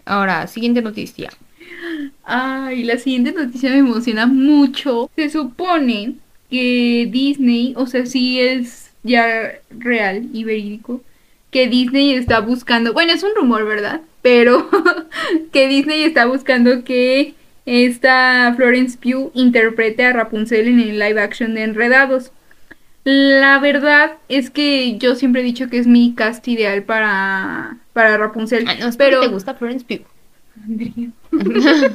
Ahora, 0.05 0.47
siguiente 0.47 0.81
noticia. 0.81 1.29
Ay, 2.23 2.83
la 2.83 2.97
siguiente 2.97 3.31
noticia 3.31 3.69
me 3.69 3.77
emociona 3.79 4.25
mucho. 4.25 5.09
Se 5.15 5.29
supone 5.29 6.15
que 6.49 7.07
Disney, 7.11 7.73
o 7.77 7.87
sea, 7.87 8.05
sí 8.05 8.39
es 8.39 8.91
ya 9.03 9.53
real 9.69 10.29
y 10.33 10.43
verídico, 10.43 11.01
que 11.51 11.67
Disney 11.67 12.13
está 12.13 12.39
buscando, 12.39 12.93
bueno, 12.93 13.13
es 13.13 13.23
un 13.23 13.31
rumor, 13.35 13.65
¿verdad? 13.65 14.01
Pero 14.21 14.69
que 15.51 15.67
Disney 15.67 16.03
está 16.03 16.25
buscando 16.25 16.83
que 16.83 17.35
esta 17.65 18.53
Florence 18.55 18.97
Pugh 18.97 19.31
interprete 19.33 20.05
a 20.05 20.13
Rapunzel 20.13 20.67
en 20.67 20.79
el 20.79 20.99
live 20.99 21.21
action 21.21 21.55
de 21.55 21.63
Enredados. 21.63 22.31
La 23.03 23.59
verdad 23.59 24.13
es 24.29 24.49
que 24.49 24.97
yo 24.97 25.15
siempre 25.15 25.41
he 25.41 25.45
dicho 25.45 25.69
que 25.69 25.77
es 25.77 25.87
mi 25.87 26.13
cast 26.15 26.47
ideal 26.47 26.83
para, 26.83 27.77
para 27.93 28.17
Rapunzel. 28.17 28.65
Ay, 28.67 28.77
no, 28.79 28.87
es 28.87 28.97
pero 28.97 29.21
te 29.21 29.27
gusta 29.27 29.55
Florence 29.55 29.85
Pugh. 29.85 30.05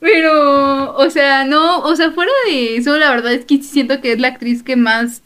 Pero, 0.00 0.94
o 0.96 1.10
sea, 1.10 1.44
no, 1.44 1.80
o 1.80 1.96
sea, 1.96 2.10
fuera 2.12 2.32
de 2.46 2.76
eso, 2.76 2.96
la 2.98 3.10
verdad 3.10 3.32
es 3.32 3.44
que 3.44 3.56
sí 3.56 3.62
siento 3.62 4.00
que 4.00 4.12
es 4.12 4.20
la 4.20 4.28
actriz 4.28 4.62
que 4.62 4.76
más 4.76 5.22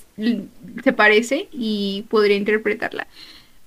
se 0.85 0.93
parece 0.93 1.49
y 1.53 2.05
podría 2.09 2.37
interpretarla. 2.37 3.07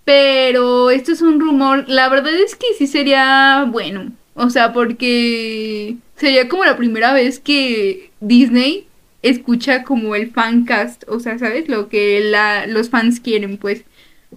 Pero 0.05 0.89
esto 0.89 1.11
es 1.11 1.21
un 1.21 1.39
rumor, 1.39 1.85
la 1.87 2.09
verdad 2.09 2.33
es 2.33 2.55
que 2.55 2.67
sí 2.77 2.87
sería 2.87 3.67
bueno, 3.69 4.11
o 4.33 4.49
sea, 4.49 4.73
porque 4.73 5.95
sería 6.15 6.47
como 6.47 6.65
la 6.65 6.77
primera 6.77 7.13
vez 7.13 7.39
que 7.39 8.11
Disney 8.19 8.87
escucha 9.21 9.83
como 9.83 10.15
el 10.15 10.31
fan 10.31 10.65
cast, 10.65 11.03
o 11.07 11.19
sea, 11.19 11.37
¿sabes? 11.37 11.67
Lo 11.67 11.89
que 11.89 12.21
la, 12.21 12.65
los 12.67 12.89
fans 12.89 13.19
quieren, 13.19 13.57
pues, 13.57 13.83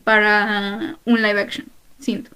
para 0.02 0.98
un 1.04 1.22
live 1.22 1.40
action, 1.40 1.66
siento. 1.98 2.30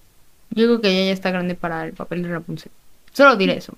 Yo 0.50 0.67
creo 0.67 0.81
que 0.81 0.88
ella 0.91 1.07
ya 1.07 1.12
está 1.12 1.31
grande 1.31 1.55
para 1.55 1.85
el 1.85 1.93
papel 1.93 2.23
de 2.23 2.31
Rapunzel. 2.31 2.73
Solo 3.12 3.37
diré 3.37 3.57
eso. 3.59 3.77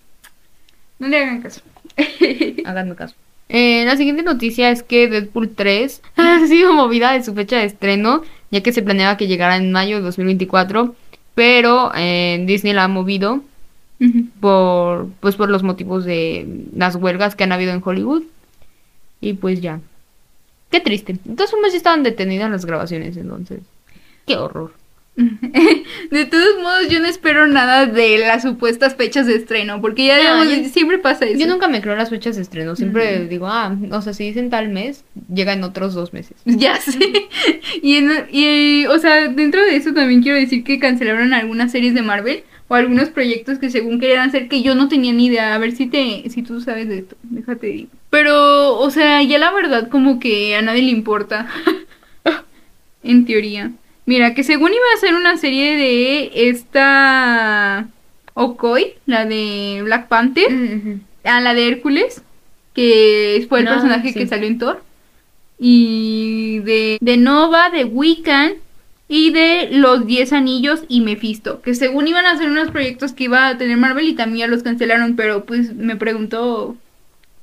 No 0.98 1.08
le 1.08 1.18
hagan 1.18 1.42
caso. 1.42 1.62
Háganme 2.64 2.94
caso. 2.94 3.14
Eh, 3.48 3.84
la 3.84 3.96
siguiente 3.96 4.22
noticia 4.22 4.70
es 4.70 4.84
que 4.84 5.08
Deadpool 5.08 5.50
3 5.54 6.02
ha 6.16 6.46
sido 6.46 6.72
movida 6.72 7.12
de 7.12 7.24
su 7.24 7.34
fecha 7.34 7.56
de 7.56 7.64
estreno, 7.64 8.22
ya 8.50 8.62
que 8.62 8.72
se 8.72 8.82
planeaba 8.82 9.16
que 9.16 9.26
llegara 9.26 9.56
en 9.56 9.72
mayo 9.72 9.96
de 9.96 10.02
2024, 10.02 10.94
pero 11.34 11.90
eh, 11.96 12.44
Disney 12.46 12.72
la 12.72 12.84
ha 12.84 12.88
movido 12.88 13.42
Por 14.40 15.08
pues 15.20 15.36
por 15.36 15.50
los 15.50 15.62
motivos 15.62 16.04
de 16.04 16.64
las 16.76 16.96
huelgas 16.96 17.34
que 17.36 17.44
han 17.44 17.52
habido 17.52 17.72
en 17.72 17.82
Hollywood. 17.84 18.22
Y 19.20 19.34
pues 19.34 19.60
ya. 19.60 19.80
Qué 20.70 20.80
triste. 20.80 21.18
De 21.24 21.34
todas 21.34 21.50
formas 21.50 21.72
ya 21.72 21.76
estaban 21.78 22.02
detenidas 22.02 22.50
las 22.50 22.64
grabaciones 22.64 23.16
entonces. 23.16 23.60
Qué 24.26 24.36
horror. 24.36 24.72
De 25.16 26.24
todos 26.24 26.58
modos, 26.62 26.88
yo 26.88 27.00
no 27.00 27.06
espero 27.06 27.46
nada 27.46 27.84
de 27.86 28.18
las 28.18 28.42
supuestas 28.42 28.94
fechas 28.94 29.26
de 29.26 29.34
estreno, 29.34 29.80
porque 29.80 30.06
ya 30.06 30.16
No, 30.16 30.20
digamos, 30.44 30.48
yo- 30.68 30.72
siempre 30.72 30.98
pasa 30.98 31.26
eso. 31.26 31.38
Yo 31.38 31.46
nunca 31.46 31.68
me 31.68 31.82
creo 31.82 31.94
las 31.96 32.08
fechas 32.10 32.36
de 32.36 32.42
estreno. 32.42 32.74
Siempre 32.76 33.26
digo, 33.26 33.46
ah, 33.48 33.76
o 33.90 34.00
sea, 34.02 34.14
si 34.14 34.24
dicen 34.24 34.48
tal 34.48 34.68
mes, 34.70 35.04
llega 35.32 35.52
en 35.52 35.64
otros 35.64 35.92
dos 35.94 36.12
meses. 36.12 36.36
Ya 36.46 36.76
sé. 36.76 36.98
Y, 37.82 37.96
en- 37.96 38.26
y, 38.30 38.86
o 38.86 38.98
sea, 38.98 39.28
dentro 39.28 39.60
de 39.62 39.76
eso 39.76 39.92
también 39.92 40.22
quiero 40.22 40.38
decir 40.38 40.64
que 40.64 40.78
cancelaron 40.78 41.34
algunas 41.34 41.72
series 41.72 41.92
de 41.94 42.02
Marvel 42.02 42.44
o 42.70 42.74
algunos 42.76 43.08
proyectos 43.08 43.58
que 43.58 43.68
según 43.68 43.98
querían 43.98 44.28
hacer 44.28 44.46
que 44.48 44.62
yo 44.62 44.76
no 44.76 44.88
tenía 44.88 45.12
ni 45.12 45.26
idea. 45.26 45.54
A 45.54 45.58
ver 45.58 45.72
si 45.72 45.86
te, 45.88 46.22
si 46.30 46.42
tú 46.42 46.60
sabes 46.60 46.86
de 46.88 46.98
esto. 46.98 47.16
Déjate 47.24 47.66
digo. 47.66 47.88
Pero, 48.10 48.78
o 48.78 48.90
sea, 48.92 49.20
ya 49.24 49.38
la 49.38 49.50
verdad 49.50 49.88
como 49.88 50.20
que 50.20 50.54
a 50.54 50.62
nadie 50.62 50.82
le 50.82 50.90
importa. 50.92 51.48
en 53.02 53.24
teoría. 53.26 53.72
Mira, 54.06 54.34
que 54.34 54.44
según 54.44 54.70
iba 54.72 54.84
a 54.94 55.00
ser 55.00 55.14
una 55.14 55.36
serie 55.36 55.76
de 55.76 56.30
esta 56.48 57.88
Okoi, 58.34 58.94
la 59.06 59.24
de 59.24 59.80
Black 59.84 60.06
Panther, 60.08 60.46
a 61.24 61.40
la 61.40 61.54
de 61.54 61.66
Hércules, 61.68 62.22
que 62.74 63.44
fue 63.48 63.60
el 63.60 63.68
Ah, 63.68 63.72
personaje 63.72 64.12
sí. 64.12 64.18
que 64.18 64.26
salió 64.26 64.46
en 64.46 64.58
Thor, 64.58 64.82
y 65.58 66.60
de, 66.60 66.98
de 67.00 67.16
Nova, 67.16 67.70
de 67.70 67.84
Wiccan, 67.84 68.54
y 69.12 69.32
de 69.32 69.70
Los 69.72 70.06
Diez 70.06 70.32
Anillos 70.32 70.84
y 70.86 71.00
Mephisto, 71.00 71.62
que 71.62 71.74
según 71.74 72.06
iban 72.06 72.26
a 72.26 72.38
ser 72.38 72.48
unos 72.48 72.70
proyectos 72.70 73.12
que 73.12 73.24
iba 73.24 73.48
a 73.48 73.58
tener 73.58 73.76
Marvel 73.76 74.06
y 74.06 74.14
también 74.14 74.52
los 74.52 74.62
cancelaron, 74.62 75.16
pero 75.16 75.44
pues 75.44 75.74
me 75.74 75.96
preguntó, 75.96 76.76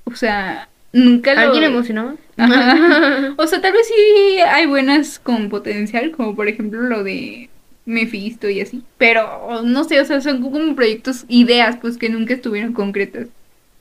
o 0.06 0.16
sea, 0.16 0.70
nunca 0.94 1.34
lo... 1.34 1.42
¿Alguien 1.42 1.66
emocionado? 1.66 2.18
Ajá. 2.38 3.34
O 3.38 3.46
sea, 3.48 3.60
tal 3.60 3.74
vez 3.74 3.86
sí 3.86 4.40
hay 4.40 4.66
buenas 4.66 5.20
con 5.20 5.50
potencial, 5.50 6.12
como 6.12 6.38
por 6.38 6.48
ejemplo 6.48 6.82
lo 6.84 7.04
de 7.04 7.50
Mephisto 7.86 8.50
y 8.50 8.62
así. 8.62 8.82
Pero 8.98 9.62
no 9.64 9.84
sé, 9.84 10.00
o 10.00 10.06
sea, 10.06 10.22
son 10.22 10.42
como 10.42 10.74
proyectos, 10.74 11.26
ideas, 11.28 11.76
pues 11.82 11.98
que 11.98 12.08
nunca 12.08 12.34
estuvieron 12.34 12.72
concretas. 12.72 13.28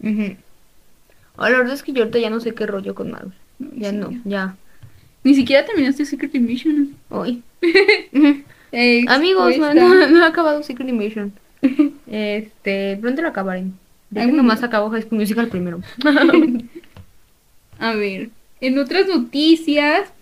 Ujú. 0.02 0.34
Ah, 1.36 1.50
la 1.50 1.58
verdad 1.58 1.74
es 1.74 1.84
que 1.84 1.92
yo 1.92 2.00
ahorita 2.02 2.18
ya 2.18 2.30
no 2.30 2.40
sé 2.40 2.52
qué 2.52 2.66
rollo 2.66 2.96
con 2.96 3.12
Marvel. 3.12 3.32
Ya 3.76 3.90
Sí, 3.90 3.96
no, 3.96 4.10
ya. 4.24 4.56
Ni 5.26 5.34
siquiera 5.34 5.66
terminaste 5.66 6.04
Secret 6.04 6.32
Invasion. 6.36 6.94
Hoy. 7.08 7.42
Amigos, 8.72 9.08
Amigos, 9.08 9.58
no, 9.58 9.74
no, 9.74 10.06
no 10.06 10.22
he 10.22 10.24
acabado 10.24 10.62
Secret 10.62 10.88
Invasion. 10.88 11.32
Este, 12.06 12.96
pronto 13.00 13.22
lo 13.22 13.28
acabaré. 13.28 13.64
De 14.08 14.22
hecho, 14.22 14.32
nomás 14.32 14.60
día. 14.60 14.68
acabo 14.68 14.88
High 14.88 15.02
School 15.02 15.18
Musical 15.18 15.48
primero. 15.48 15.80
A 17.80 17.94
ver, 17.94 18.30
en 18.60 18.78
otras 18.78 19.08
noticias, 19.08 20.12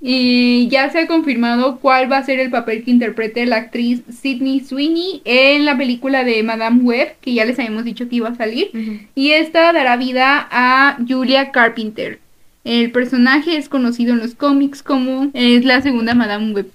eh, 0.00 0.66
ya 0.70 0.88
se 0.88 1.00
ha 1.00 1.06
confirmado 1.06 1.78
cuál 1.78 2.10
va 2.10 2.16
a 2.16 2.24
ser 2.24 2.40
el 2.40 2.50
papel 2.50 2.84
que 2.84 2.90
interprete 2.90 3.44
la 3.44 3.56
actriz 3.56 4.00
Sydney 4.10 4.60
Sweeney 4.60 5.20
en 5.26 5.66
la 5.66 5.76
película 5.76 6.24
de 6.24 6.42
Madame 6.42 6.82
Web, 6.82 7.16
que 7.20 7.34
ya 7.34 7.44
les 7.44 7.58
habíamos 7.58 7.84
dicho 7.84 8.08
que 8.08 8.16
iba 8.16 8.30
a 8.30 8.34
salir. 8.34 8.70
Y 9.14 9.32
esta 9.32 9.74
dará 9.74 9.98
vida 9.98 10.48
a 10.50 10.96
Julia 11.06 11.50
Carpenter. 11.50 12.18
El 12.64 12.92
personaje 12.92 13.56
es 13.56 13.68
conocido 13.68 14.12
en 14.12 14.20
los 14.20 14.34
cómics 14.34 14.82
como 14.82 15.30
es 15.34 15.64
la 15.64 15.82
segunda 15.82 16.14
Madame 16.14 16.52
Web, 16.52 16.70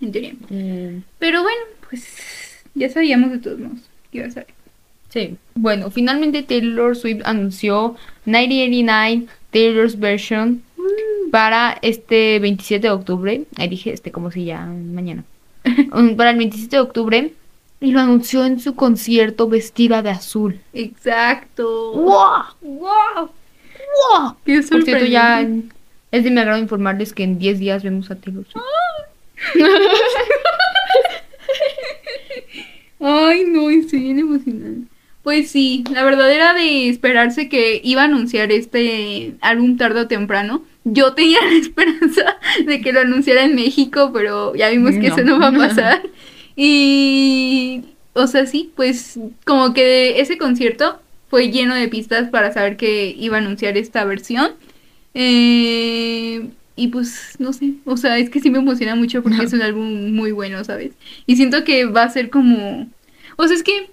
en 0.00 0.12
teoría. 0.12 0.34
Mm, 0.50 1.02
Pero 1.18 1.42
bueno, 1.42 1.60
pues 1.88 2.62
ya 2.74 2.90
sabíamos 2.90 3.30
de 3.30 3.38
todos 3.38 3.58
modos 3.58 3.78
que 4.10 4.18
iba 4.18 4.26
a. 4.26 4.46
Sí. 5.08 5.36
Bueno, 5.54 5.90
finalmente 5.90 6.42
Taylor 6.42 6.94
Swift 6.96 7.22
anunció 7.24 7.96
1989 8.26 9.26
Taylor's 9.50 9.98
Version 9.98 10.62
para 11.30 11.78
este 11.82 12.38
27 12.38 12.86
de 12.86 12.92
octubre. 12.92 13.44
Ahí 13.56 13.68
dije, 13.68 13.92
este, 13.92 14.12
como 14.12 14.30
si 14.30 14.44
ya 14.44 14.66
mañana. 14.66 15.24
Um, 15.92 16.14
para 16.16 16.30
el 16.30 16.36
27 16.36 16.76
de 16.76 16.80
octubre. 16.80 17.32
Y 17.80 17.92
lo 17.92 18.00
anunció 18.00 18.44
en 18.44 18.58
su 18.58 18.74
concierto 18.74 19.48
vestida 19.48 20.02
de 20.02 20.10
azul. 20.10 20.60
Exacto. 20.72 21.92
¡Wow! 21.92 22.44
¡Wow! 22.62 23.30
¡Wow! 24.20 24.36
Qué 24.44 24.62
Por 24.62 24.82
cierto, 24.84 25.04
ya 25.06 25.46
es 26.12 26.24
de 26.24 26.30
mi 26.30 26.40
agrado 26.40 26.58
informarles 26.58 27.12
que 27.12 27.22
en 27.24 27.38
10 27.38 27.58
días 27.58 27.82
vemos 27.82 28.10
a 28.10 28.16
Taylor 28.16 28.44
Swift. 28.46 28.64
Ay, 33.00 33.44
no, 33.46 33.70
estoy 33.70 34.00
bien 34.00 34.18
emocionada. 34.18 34.74
Pues 35.22 35.50
sí, 35.50 35.82
la 35.92 36.04
verdad 36.04 36.32
era 36.32 36.54
de 36.54 36.88
esperarse 36.88 37.48
que 37.48 37.80
iba 37.82 38.02
a 38.02 38.04
anunciar 38.04 38.52
este 38.52 39.34
álbum 39.40 39.76
tarde 39.76 40.00
o 40.02 40.06
temprano. 40.06 40.64
Yo 40.84 41.14
tenía 41.14 41.38
la 41.44 41.58
esperanza 41.58 42.36
de 42.64 42.80
que 42.80 42.92
lo 42.92 43.00
anunciara 43.00 43.42
en 43.44 43.54
México, 43.54 44.10
pero 44.14 44.54
ya 44.54 44.70
vimos 44.70 44.92
que 44.92 45.08
No. 45.08 45.14
eso 45.16 45.24
no 45.24 45.40
va 45.40 45.48
a 45.48 45.52
pasar. 45.68 46.02
Y, 46.54 47.82
o 48.14 48.26
sea, 48.28 48.46
sí, 48.46 48.72
pues 48.76 49.18
como 49.44 49.74
que 49.74 50.20
ese 50.20 50.38
concierto 50.38 51.00
fue 51.28 51.50
lleno 51.50 51.74
de 51.74 51.88
pistas 51.88 52.28
para 52.30 52.52
saber 52.52 52.76
que 52.76 53.14
iba 53.18 53.36
a 53.36 53.40
anunciar 53.40 53.76
esta 53.76 54.04
versión. 54.04 54.52
Eh, 55.14 56.48
y 56.76 56.88
pues, 56.88 57.36
no 57.38 57.52
sé, 57.52 57.74
o 57.86 57.96
sea, 57.96 58.18
es 58.18 58.28
que 58.28 58.40
sí 58.40 58.50
me 58.50 58.58
emociona 58.58 58.94
mucho 58.94 59.22
porque 59.22 59.44
es 59.44 59.52
un 59.52 59.62
álbum 59.62 60.12
muy 60.12 60.32
bueno, 60.32 60.62
¿sabes? 60.62 60.92
Y 61.26 61.36
siento 61.36 61.64
que 61.64 61.86
va 61.86 62.02
a 62.02 62.10
ser 62.10 62.28
como... 62.28 62.88
O 63.36 63.46
sea, 63.46 63.56
es 63.56 63.62
que 63.62 63.90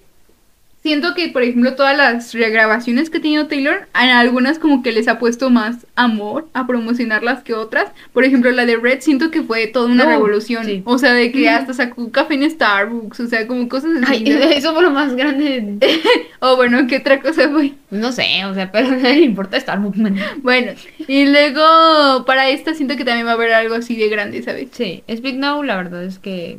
siento 0.84 1.16
que, 1.16 1.30
por 1.30 1.42
ejemplo, 1.44 1.76
todas 1.76 1.96
las 1.98 2.34
regrabaciones 2.34 3.10
que 3.10 3.18
ha 3.18 3.22
tenido 3.22 3.48
Taylor, 3.48 3.88
a 3.94 4.20
algunas 4.20 4.60
como 4.60 4.84
que 4.84 4.92
les 4.92 5.08
ha 5.08 5.18
puesto 5.18 5.50
más 5.50 5.88
amor 5.96 6.48
a 6.54 6.68
promocionarlas 6.68 7.42
que 7.44 7.54
otras. 7.54 7.88
Por 8.12 8.26
ejemplo, 8.26 8.52
la 8.52 8.66
de 8.66 8.76
Red 8.76 9.00
siento 9.00 9.32
que 9.32 9.42
fue 9.44 9.68
toda 9.68 9.88
una 9.88 10.04
No, 10.04 10.10
revolución. 10.12 10.66
sí. 10.66 10.82
O 10.86 10.98
sea, 10.98 11.14
de 11.14 11.32
que 11.32 11.50
hasta 11.50 11.74
sacó 11.74 12.12
café 12.12 12.34
en 12.34 12.50
Starbucks, 12.52 13.20
o 13.22 13.28
sea, 13.28 13.48
como 13.48 13.68
cosas 13.70 13.92
así. 14.04 14.26
Ay, 14.28 14.34
¿no? 14.34 14.38
eso 14.52 14.74
fue 14.74 14.84
lo 14.84 14.92
más 14.92 15.16
grande. 15.16 15.78
O 16.46 16.58
bueno, 16.58 16.86
¿qué 16.88 16.98
otra 16.98 17.22
cosa 17.22 17.48
fue? 17.50 17.72
No 17.90 18.12
sé, 18.12 18.44
o 18.44 18.54
sea, 18.54 18.70
pero 18.70 18.90
nadie 18.92 19.16
le 19.20 19.22
importa 19.26 19.58
Starbucks. 19.58 19.98
man. 19.98 20.18
Bueno, 20.42 20.74
y 21.08 21.26
luego 21.26 22.26
para 22.26 22.50
esta 22.50 22.74
siento 22.74 22.98
que 22.98 23.06
también 23.06 23.26
va 23.26 23.32
a 23.32 23.36
haber 23.36 23.54
algo 23.54 23.76
así 23.76 23.96
de 23.96 24.10
grande, 24.10 24.42
¿sabes? 24.44 24.68
Sí, 24.74 25.04
Speak 25.10 25.36
Now, 25.38 25.64
la 25.64 25.78
verdad 25.78 26.04
es 26.04 26.20
que 26.20 26.58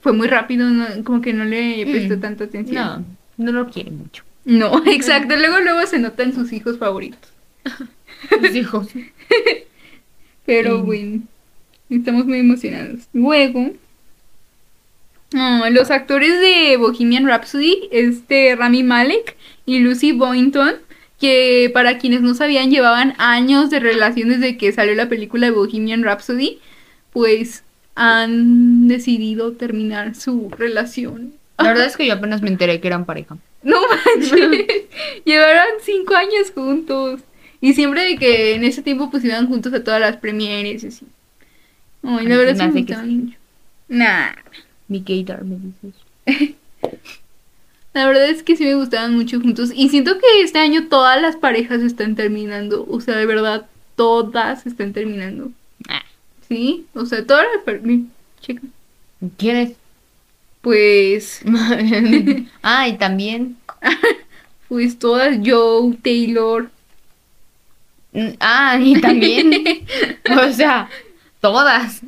Fue 0.00 0.12
muy 0.12 0.28
rápido, 0.28 0.68
no- 0.70 0.86
como 1.02 1.20
que 1.20 1.32
no 1.32 1.44
le 1.44 1.84
prestó 1.90 2.16
Mm, 2.16 2.20
tanta 2.20 2.44
atención. 2.44 2.84
no, 2.84 3.17
no 3.38 3.52
lo 3.52 3.70
quiere 3.70 3.90
mucho. 3.90 4.24
No, 4.44 4.82
exacto. 4.86 5.36
Luego, 5.36 5.60
luego 5.60 5.86
se 5.86 5.98
notan 5.98 6.34
sus 6.34 6.52
hijos 6.52 6.78
favoritos. 6.78 7.30
Sus 8.40 8.54
hijos. 8.54 8.88
Pero 10.46 10.82
bueno, 10.82 11.22
estamos 11.88 12.26
muy 12.26 12.38
emocionados. 12.40 13.02
Luego, 13.12 13.70
ah, 15.34 15.68
los 15.70 15.90
actores 15.90 16.40
de 16.40 16.76
Bohemian 16.78 17.26
Rhapsody, 17.26 17.88
este 17.92 18.56
Rami 18.56 18.82
Malek 18.82 19.36
y 19.66 19.78
Lucy 19.78 20.12
Boynton, 20.12 20.76
que 21.20 21.70
para 21.72 21.98
quienes 21.98 22.22
no 22.22 22.34
sabían 22.34 22.70
llevaban 22.70 23.14
años 23.18 23.70
de 23.70 23.78
relación 23.78 24.30
desde 24.30 24.56
que 24.56 24.72
salió 24.72 24.94
la 24.94 25.08
película 25.08 25.46
de 25.46 25.52
Bohemian 25.52 26.02
Rhapsody, 26.02 26.58
pues 27.12 27.62
han 27.94 28.88
decidido 28.88 29.52
terminar 29.52 30.14
su 30.14 30.50
relación. 30.50 31.37
La 31.58 31.68
verdad 31.68 31.86
es 31.86 31.96
que 31.96 32.06
yo 32.06 32.14
apenas 32.14 32.40
me 32.40 32.48
enteré 32.48 32.80
que 32.80 32.86
eran 32.86 33.04
pareja. 33.04 33.36
No 33.62 33.80
manches, 33.88 34.30
llevaron 35.24 35.66
cinco 35.82 36.14
años 36.14 36.52
juntos. 36.54 37.20
Y 37.60 37.74
siempre 37.74 38.04
de 38.04 38.16
que 38.16 38.54
en 38.54 38.64
ese 38.64 38.82
tiempo 38.82 39.10
pues 39.10 39.24
iban 39.24 39.48
juntos 39.48 39.72
a 39.72 39.82
todas 39.82 40.00
las 40.00 40.16
premieres 40.16 40.84
y 40.84 40.86
así. 40.86 41.06
Ay, 42.04 42.26
la 42.26 42.36
verdad 42.36 42.68
hace 42.68 42.84
que 42.84 42.94
sí. 42.94 43.34
Nah, 43.88 44.30
Mi 44.86 45.00
gaydar 45.00 45.44
me 45.44 45.56
dices. 45.56 45.94
la 47.92 48.06
verdad 48.06 48.28
es 48.28 48.44
que 48.44 48.56
sí 48.56 48.64
me 48.64 48.76
gustaban 48.76 49.16
mucho 49.16 49.40
juntos. 49.40 49.72
Y 49.74 49.88
siento 49.88 50.18
que 50.18 50.42
este 50.42 50.60
año 50.60 50.86
todas 50.88 51.20
las 51.20 51.36
parejas 51.36 51.82
están 51.82 52.14
terminando. 52.14 52.86
O 52.88 53.00
sea, 53.00 53.16
de 53.16 53.26
verdad, 53.26 53.66
todas 53.96 54.66
están 54.66 54.92
terminando. 54.92 55.50
Ah, 55.88 56.04
¿Sí? 56.46 56.86
O 56.94 57.04
sea, 57.06 57.26
todas 57.26 57.46
las 57.54 57.64
parejas... 57.64 58.06
Checa. 58.40 58.62
¿Quién 59.36 59.56
es? 59.56 59.72
Pues... 60.68 61.40
ah, 62.62 62.86
y 62.88 62.98
también. 62.98 63.56
Pues 64.68 64.98
todas, 64.98 65.38
Joe, 65.42 65.96
Taylor. 66.02 66.70
Mm, 68.12 68.28
Ah, 68.38 68.78
y 68.78 69.00
también. 69.00 69.50
o 70.30 70.52
sea, 70.52 70.90
todas. 71.40 72.02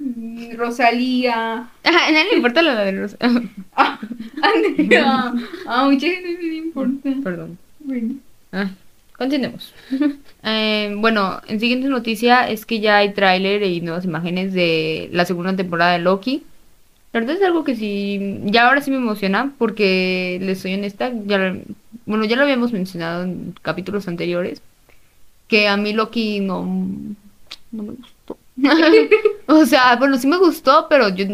mm, 0.00 0.56
Rosalía. 0.56 1.70
Ah, 1.84 2.06
a 2.08 2.10
nadie 2.10 2.30
le 2.30 2.36
importa 2.38 2.60
la 2.62 2.74
de 2.84 2.90
los. 2.90 3.16
Ah, 3.76 4.00
Andrea. 4.42 5.32
A 5.64 5.84
mucha 5.84 6.08
gente 6.08 6.32
no 6.32 6.40
le 6.40 6.56
importa. 6.56 7.08
Perdón. 7.22 7.56
Bueno. 7.78 8.16
Ah, 8.50 8.70
continuemos. 9.16 9.72
Eh, 10.42 10.92
bueno, 10.98 11.40
en 11.46 11.60
siguiente 11.60 11.86
noticia 11.86 12.48
es 12.50 12.66
que 12.66 12.80
ya 12.80 12.96
hay 12.96 13.14
tráiler 13.14 13.62
y 13.62 13.80
nuevas 13.80 14.04
imágenes 14.04 14.52
de 14.54 15.08
la 15.12 15.24
segunda 15.24 15.54
temporada 15.54 15.92
de 15.92 16.00
Loki. 16.00 16.42
La 17.12 17.20
verdad 17.20 17.36
es 17.36 17.42
algo 17.42 17.62
que 17.62 17.76
sí, 17.76 18.40
ya 18.44 18.68
ahora 18.68 18.80
sí 18.80 18.90
me 18.90 18.96
emociona 18.96 19.52
porque 19.58 20.38
les 20.40 20.60
soy 20.60 20.74
honesta, 20.74 21.12
ya, 21.26 21.54
bueno, 22.06 22.24
ya 22.24 22.36
lo 22.36 22.42
habíamos 22.42 22.72
mencionado 22.72 23.24
en 23.24 23.54
capítulos 23.60 24.08
anteriores, 24.08 24.62
que 25.46 25.68
a 25.68 25.76
mí 25.76 25.92
Loki 25.92 26.40
no, 26.40 26.64
no 27.70 27.82
me 27.82 27.92
gustó. 27.92 28.38
o 29.46 29.66
sea, 29.66 29.96
bueno, 29.96 30.16
sí 30.16 30.26
me 30.26 30.38
gustó, 30.38 30.86
pero 30.88 31.10
yo 31.10 31.26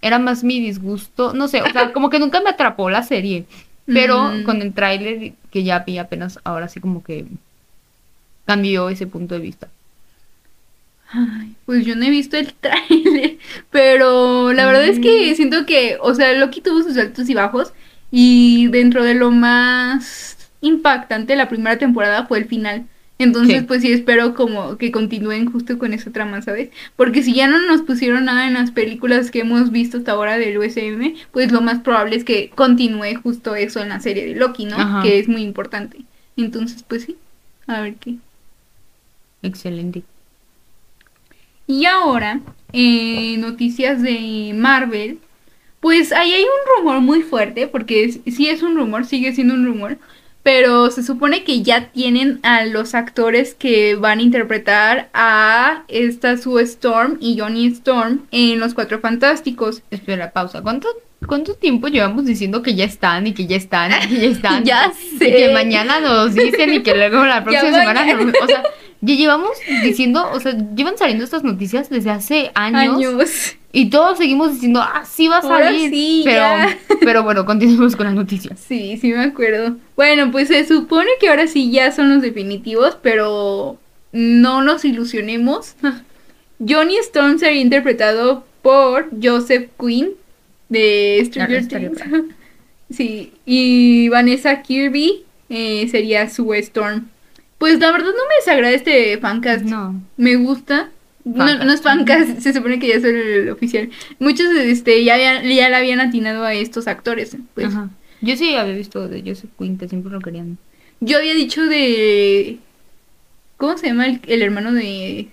era 0.00 0.20
más 0.20 0.44
mi 0.44 0.60
disgusto, 0.60 1.32
no 1.32 1.48
sé, 1.48 1.62
o 1.62 1.70
sea, 1.72 1.92
como 1.92 2.10
que 2.10 2.20
nunca 2.20 2.40
me 2.40 2.50
atrapó 2.50 2.88
la 2.88 3.02
serie, 3.02 3.46
pero 3.86 4.30
con 4.44 4.62
el 4.62 4.72
tráiler 4.72 5.32
que 5.50 5.64
ya 5.64 5.80
vi 5.80 5.98
apenas 5.98 6.38
ahora 6.44 6.68
sí 6.68 6.78
como 6.78 7.02
que 7.02 7.26
cambió 8.44 8.88
ese 8.88 9.06
punto 9.08 9.34
de 9.34 9.40
vista. 9.40 9.68
Ay, 11.14 11.54
pues 11.64 11.86
yo 11.86 11.94
no 11.96 12.04
he 12.04 12.10
visto 12.10 12.36
el 12.36 12.52
tráiler, 12.60 13.38
pero 13.70 14.52
la 14.52 14.66
verdad 14.66 14.84
es 14.86 14.98
que 14.98 15.30
Mm. 15.32 15.34
siento 15.36 15.64
que, 15.66 15.96
o 16.00 16.14
sea, 16.14 16.32
Loki 16.34 16.60
tuvo 16.60 16.82
sus 16.82 16.96
altos 16.96 17.28
y 17.30 17.34
bajos 17.34 17.72
y 18.10 18.66
dentro 18.68 19.04
de 19.04 19.14
lo 19.14 19.30
más 19.30 20.36
impactante 20.60 21.32
de 21.34 21.36
la 21.36 21.48
primera 21.48 21.78
temporada 21.78 22.26
fue 22.26 22.38
el 22.38 22.46
final. 22.46 22.86
Entonces, 23.16 23.58
Sí. 23.60 23.64
pues 23.64 23.82
sí 23.82 23.92
espero 23.92 24.34
como 24.34 24.76
que 24.76 24.90
continúen 24.90 25.46
justo 25.50 25.78
con 25.78 25.92
esa 25.94 26.10
trama, 26.10 26.42
¿sabes? 26.42 26.70
Porque 26.96 27.22
si 27.22 27.32
ya 27.32 27.46
no 27.46 27.60
nos 27.64 27.82
pusieron 27.82 28.24
nada 28.24 28.48
en 28.48 28.54
las 28.54 28.72
películas 28.72 29.30
que 29.30 29.40
hemos 29.40 29.70
visto 29.70 29.98
hasta 29.98 30.12
ahora 30.12 30.36
del 30.36 30.58
USM, 30.58 31.14
pues 31.30 31.52
lo 31.52 31.60
más 31.60 31.78
probable 31.78 32.16
es 32.16 32.24
que 32.24 32.50
continúe 32.56 33.14
justo 33.22 33.54
eso 33.54 33.80
en 33.80 33.90
la 33.90 34.00
serie 34.00 34.26
de 34.26 34.34
Loki, 34.34 34.64
¿no? 34.64 34.76
Ajá. 34.76 35.02
Que 35.02 35.20
es 35.20 35.28
muy 35.28 35.42
importante. 35.42 35.98
Entonces, 36.36 36.82
pues 36.82 37.04
sí, 37.04 37.16
a 37.68 37.82
ver 37.82 37.94
qué. 37.94 38.16
Excelente. 39.42 40.02
Y 41.66 41.86
ahora, 41.86 42.40
eh, 42.72 43.36
noticias 43.38 44.02
de 44.02 44.52
Marvel. 44.54 45.18
Pues 45.80 46.12
ahí 46.12 46.32
hay 46.32 46.42
un 46.44 46.78
rumor 46.78 47.00
muy 47.00 47.22
fuerte, 47.22 47.66
porque 47.66 48.04
es- 48.04 48.20
sí 48.34 48.48
es 48.48 48.62
un 48.62 48.74
rumor, 48.76 49.04
sigue 49.04 49.34
siendo 49.34 49.52
un 49.54 49.66
rumor, 49.66 49.98
pero 50.42 50.90
se 50.90 51.02
supone 51.02 51.44
que 51.44 51.62
ya 51.62 51.88
tienen 51.90 52.40
a 52.42 52.64
los 52.64 52.94
actores 52.94 53.54
que 53.54 53.94
van 53.94 54.18
a 54.18 54.22
interpretar 54.22 55.10
a 55.12 55.84
esta 55.88 56.36
Sue 56.38 56.62
Storm 56.62 57.18
y 57.20 57.38
Johnny 57.38 57.66
Storm 57.66 58.26
en 58.30 58.60
Los 58.60 58.72
Cuatro 58.74 58.98
Fantásticos. 59.00 59.82
Espera, 59.90 60.32
pausa. 60.32 60.62
¿Cuánto, 60.62 60.88
¿Cuánto 61.26 61.54
tiempo 61.54 61.88
llevamos 61.88 62.24
diciendo 62.26 62.62
que 62.62 62.74
ya 62.74 62.84
están 62.84 63.26
y 63.26 63.32
que 63.32 63.46
ya 63.46 63.56
están 63.56 63.92
y 63.92 64.08
que 64.08 64.20
ya 64.20 64.26
están? 64.36 64.64
Ya 64.64 64.92
Y 65.14 65.18
sé. 65.18 65.32
que 65.32 65.52
mañana 65.52 66.00
nos 66.00 66.34
dicen 66.34 66.72
y 66.74 66.82
que 66.82 66.94
luego 66.94 67.24
la 67.26 67.42
próxima 67.44 67.78
semana. 67.78 68.04
nos- 68.14 68.34
O 68.42 68.46
sea, 68.46 68.62
ya 69.04 69.14
llevamos 69.14 69.50
diciendo, 69.82 70.28
o 70.32 70.40
sea, 70.40 70.56
llevan 70.74 70.96
saliendo 70.96 71.24
estas 71.24 71.44
noticias 71.44 71.90
desde 71.90 72.10
hace 72.10 72.50
años. 72.54 72.96
Años. 72.96 73.56
Y 73.72 73.90
todos 73.90 74.18
seguimos 74.18 74.52
diciendo, 74.52 74.80
ah, 74.80 75.04
sí 75.04 75.26
va 75.26 75.38
a 75.38 75.42
salir. 75.42 75.90
sí, 75.90 76.22
pero, 76.24 76.38
ya. 76.38 76.78
pero 77.00 77.22
bueno, 77.24 77.44
continuemos 77.44 77.96
con 77.96 78.06
las 78.06 78.14
noticias. 78.14 78.60
Sí, 78.60 78.96
sí 79.00 79.12
me 79.12 79.24
acuerdo. 79.24 79.76
Bueno, 79.96 80.30
pues 80.30 80.48
se 80.48 80.64
supone 80.66 81.10
que 81.20 81.28
ahora 81.28 81.48
sí 81.48 81.70
ya 81.70 81.90
son 81.90 82.14
los 82.14 82.22
definitivos, 82.22 82.96
pero 83.02 83.78
no 84.12 84.62
nos 84.62 84.84
ilusionemos. 84.84 85.74
Johnny 86.66 86.96
Storm 86.98 87.38
sería 87.38 87.60
interpretado 87.60 88.44
por 88.62 89.08
Joseph 89.20 89.70
Quinn 89.78 90.12
de 90.68 91.22
Stranger 91.26 91.66
Things. 91.68 92.00
Sí, 92.90 93.32
y 93.46 94.08
Vanessa 94.10 94.60
Kirby 94.62 95.24
eh, 95.48 95.88
sería 95.90 96.28
Sue 96.28 96.58
Storm. 96.58 97.08
Pues 97.64 97.78
la 97.80 97.92
verdad 97.92 98.08
no 98.08 98.28
me 98.28 98.34
desagrada 98.40 98.74
este 98.74 99.16
fancast. 99.16 99.64
No. 99.64 99.98
Me 100.18 100.36
gusta. 100.36 100.90
No, 101.24 101.38
Fancast. 101.38 101.64
no 101.64 101.72
es 101.72 101.80
fancast, 101.80 102.38
se 102.40 102.52
supone 102.52 102.78
que 102.78 102.88
ya 102.88 102.96
es 102.96 103.04
el 103.04 103.48
oficial. 103.48 103.88
Muchos 104.18 104.46
este, 104.56 105.02
ya, 105.02 105.14
habían- 105.14 105.44
ya 105.44 105.70
le 105.70 105.76
habían 105.76 106.00
atinado 106.00 106.44
a 106.44 106.52
estos 106.52 106.86
actores. 106.88 107.34
Pues. 107.54 107.68
Ajá. 107.68 107.88
Yo 108.20 108.36
sí 108.36 108.54
había 108.54 108.74
visto 108.74 109.08
de 109.08 109.22
Joseph 109.22 109.48
Quinn, 109.58 109.78
que 109.78 109.88
siempre 109.88 110.12
lo 110.12 110.20
querían. 110.20 110.58
Yo 111.00 111.16
había 111.16 111.32
dicho 111.32 111.64
de. 111.64 112.58
¿Cómo 113.56 113.78
se 113.78 113.86
llama 113.86 114.06
el, 114.08 114.20
el 114.26 114.42
hermano 114.42 114.72
de. 114.72 115.28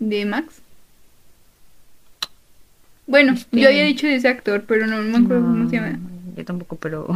de 0.00 0.24
Max? 0.26 0.60
Bueno, 3.06 3.32
Este- 3.32 3.58
yo 3.58 3.68
había 3.68 3.84
dicho 3.84 4.06
de 4.06 4.16
ese 4.16 4.28
actor, 4.28 4.64
pero 4.68 4.86
no, 4.86 5.02
no 5.02 5.18
me 5.18 5.24
acuerdo 5.24 5.44
cómo 5.46 5.70
se 5.70 5.76
llama. 5.76 5.98
Yo 6.36 6.44
tampoco, 6.44 6.76
pero. 6.76 7.08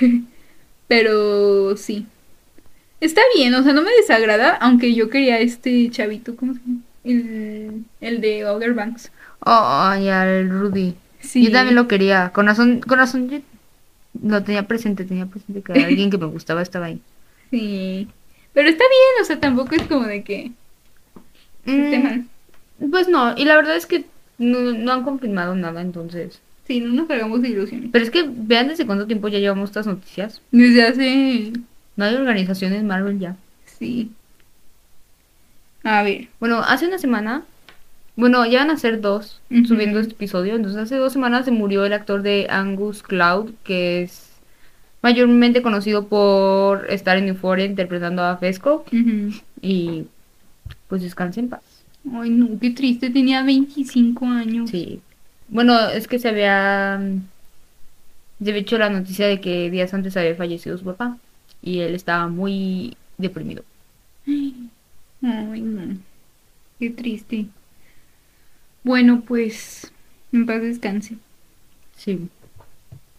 Pero 0.88 1.74
sí. 1.78 2.06
Está 3.02 3.20
bien, 3.34 3.52
o 3.56 3.64
sea, 3.64 3.72
no 3.72 3.82
me 3.82 3.90
desagrada, 3.90 4.54
aunque 4.60 4.94
yo 4.94 5.10
quería 5.10 5.40
este 5.40 5.90
chavito, 5.90 6.36
¿cómo 6.36 6.54
se 6.54 6.60
llama? 6.60 6.80
El, 7.02 7.84
el 8.00 8.20
de 8.20 8.42
Outer 8.42 8.74
Banks. 8.74 9.10
Oh, 9.40 9.92
ya, 10.00 10.24
el 10.24 10.48
Rudy. 10.48 10.94
Sí. 11.18 11.44
Yo 11.44 11.50
también 11.50 11.74
lo 11.74 11.88
quería. 11.88 12.30
Con 12.32 12.46
razón, 12.46 12.80
con 12.80 12.98
razón, 12.98 13.28
yo 13.28 13.40
lo 14.22 14.44
tenía 14.44 14.68
presente, 14.68 15.04
tenía 15.04 15.26
presente 15.26 15.62
que 15.62 15.72
alguien 15.72 16.10
que 16.10 16.18
me 16.18 16.26
gustaba 16.26 16.62
estaba 16.62 16.86
ahí. 16.86 17.00
Sí. 17.50 18.08
Pero 18.54 18.68
está 18.68 18.84
bien, 18.84 19.22
o 19.22 19.24
sea, 19.26 19.38
tampoco 19.40 19.74
es 19.74 19.82
como 19.82 20.06
de 20.06 20.22
que. 20.22 20.52
Mm, 21.66 22.88
pues 22.88 23.08
no, 23.08 23.36
y 23.36 23.44
la 23.44 23.56
verdad 23.56 23.76
es 23.76 23.84
que 23.84 24.06
no, 24.38 24.60
no 24.60 24.92
han 24.92 25.02
confirmado 25.02 25.54
nada, 25.56 25.82
entonces. 25.82 26.40
Sí, 26.68 26.80
no 26.80 26.94
nos 26.94 27.10
hagamos 27.10 27.42
de 27.42 27.48
ilusiones. 27.48 27.90
Pero 27.92 28.04
es 28.04 28.10
que 28.12 28.24
vean 28.26 28.68
desde 28.68 28.86
cuánto 28.86 29.06
tiempo 29.06 29.28
ya 29.28 29.38
llevamos 29.38 29.70
estas 29.70 29.86
noticias. 29.88 30.40
Desde 30.52 30.82
hace. 30.82 31.52
No 31.96 32.04
hay 32.04 32.14
organizaciones 32.14 32.82
Marvel 32.84 33.18
ya. 33.18 33.36
Sí. 33.64 34.10
A 35.84 36.02
ver. 36.02 36.28
Bueno, 36.40 36.60
hace 36.60 36.86
una 36.86 36.98
semana, 36.98 37.42
bueno, 38.16 38.46
ya 38.46 38.60
van 38.60 38.70
a 38.70 38.76
ser 38.76 39.00
dos 39.00 39.40
subiendo 39.66 40.00
este 40.00 40.12
episodio. 40.12 40.54
Entonces, 40.54 40.80
hace 40.80 40.96
dos 40.96 41.12
semanas 41.12 41.44
se 41.44 41.50
murió 41.50 41.84
el 41.84 41.92
actor 41.92 42.22
de 42.22 42.46
Angus 42.50 43.02
Cloud, 43.02 43.52
que 43.64 44.02
es 44.02 44.30
mayormente 45.02 45.62
conocido 45.62 46.06
por 46.06 46.90
estar 46.90 47.16
en 47.16 47.28
Euphoria 47.28 47.64
interpretando 47.64 48.22
a 48.22 48.36
Fesco. 48.36 48.84
Y 49.60 50.04
pues 50.88 51.02
descanse 51.02 51.40
en 51.40 51.48
paz. 51.48 51.62
Ay, 52.12 52.30
no, 52.30 52.58
qué 52.60 52.70
triste, 52.70 53.10
tenía 53.10 53.42
25 53.42 54.26
años. 54.26 54.70
Sí. 54.70 55.00
Bueno, 55.48 55.88
es 55.88 56.08
que 56.08 56.18
se 56.18 56.28
había. 56.28 56.94
Había 56.94 58.56
hecho 58.56 58.78
la 58.78 58.90
noticia 58.90 59.28
de 59.28 59.40
que 59.40 59.70
días 59.70 59.94
antes 59.94 60.16
había 60.16 60.34
fallecido 60.34 60.76
su 60.78 60.84
papá. 60.84 61.16
Y 61.62 61.78
él 61.78 61.94
estaba 61.94 62.28
muy 62.28 62.96
deprimido. 63.18 63.64
Ay, 64.26 65.60
no. 65.60 65.96
Qué 66.78 66.90
triste. 66.90 67.46
Bueno, 68.82 69.22
pues, 69.26 69.92
en 70.32 70.46
paz 70.46 70.60
descanse. 70.60 71.16
Sí. 71.96 72.18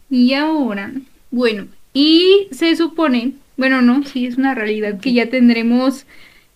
Y 0.10 0.34
ahora, 0.34 0.92
bueno, 1.32 1.68
y 1.94 2.48
se 2.52 2.76
supone, 2.76 3.34
bueno, 3.56 3.82
no, 3.82 4.04
sí 4.04 4.26
es 4.26 4.38
una 4.38 4.54
realidad 4.54 5.00
que 5.00 5.14
ya 5.14 5.30
tendremos 5.30 6.06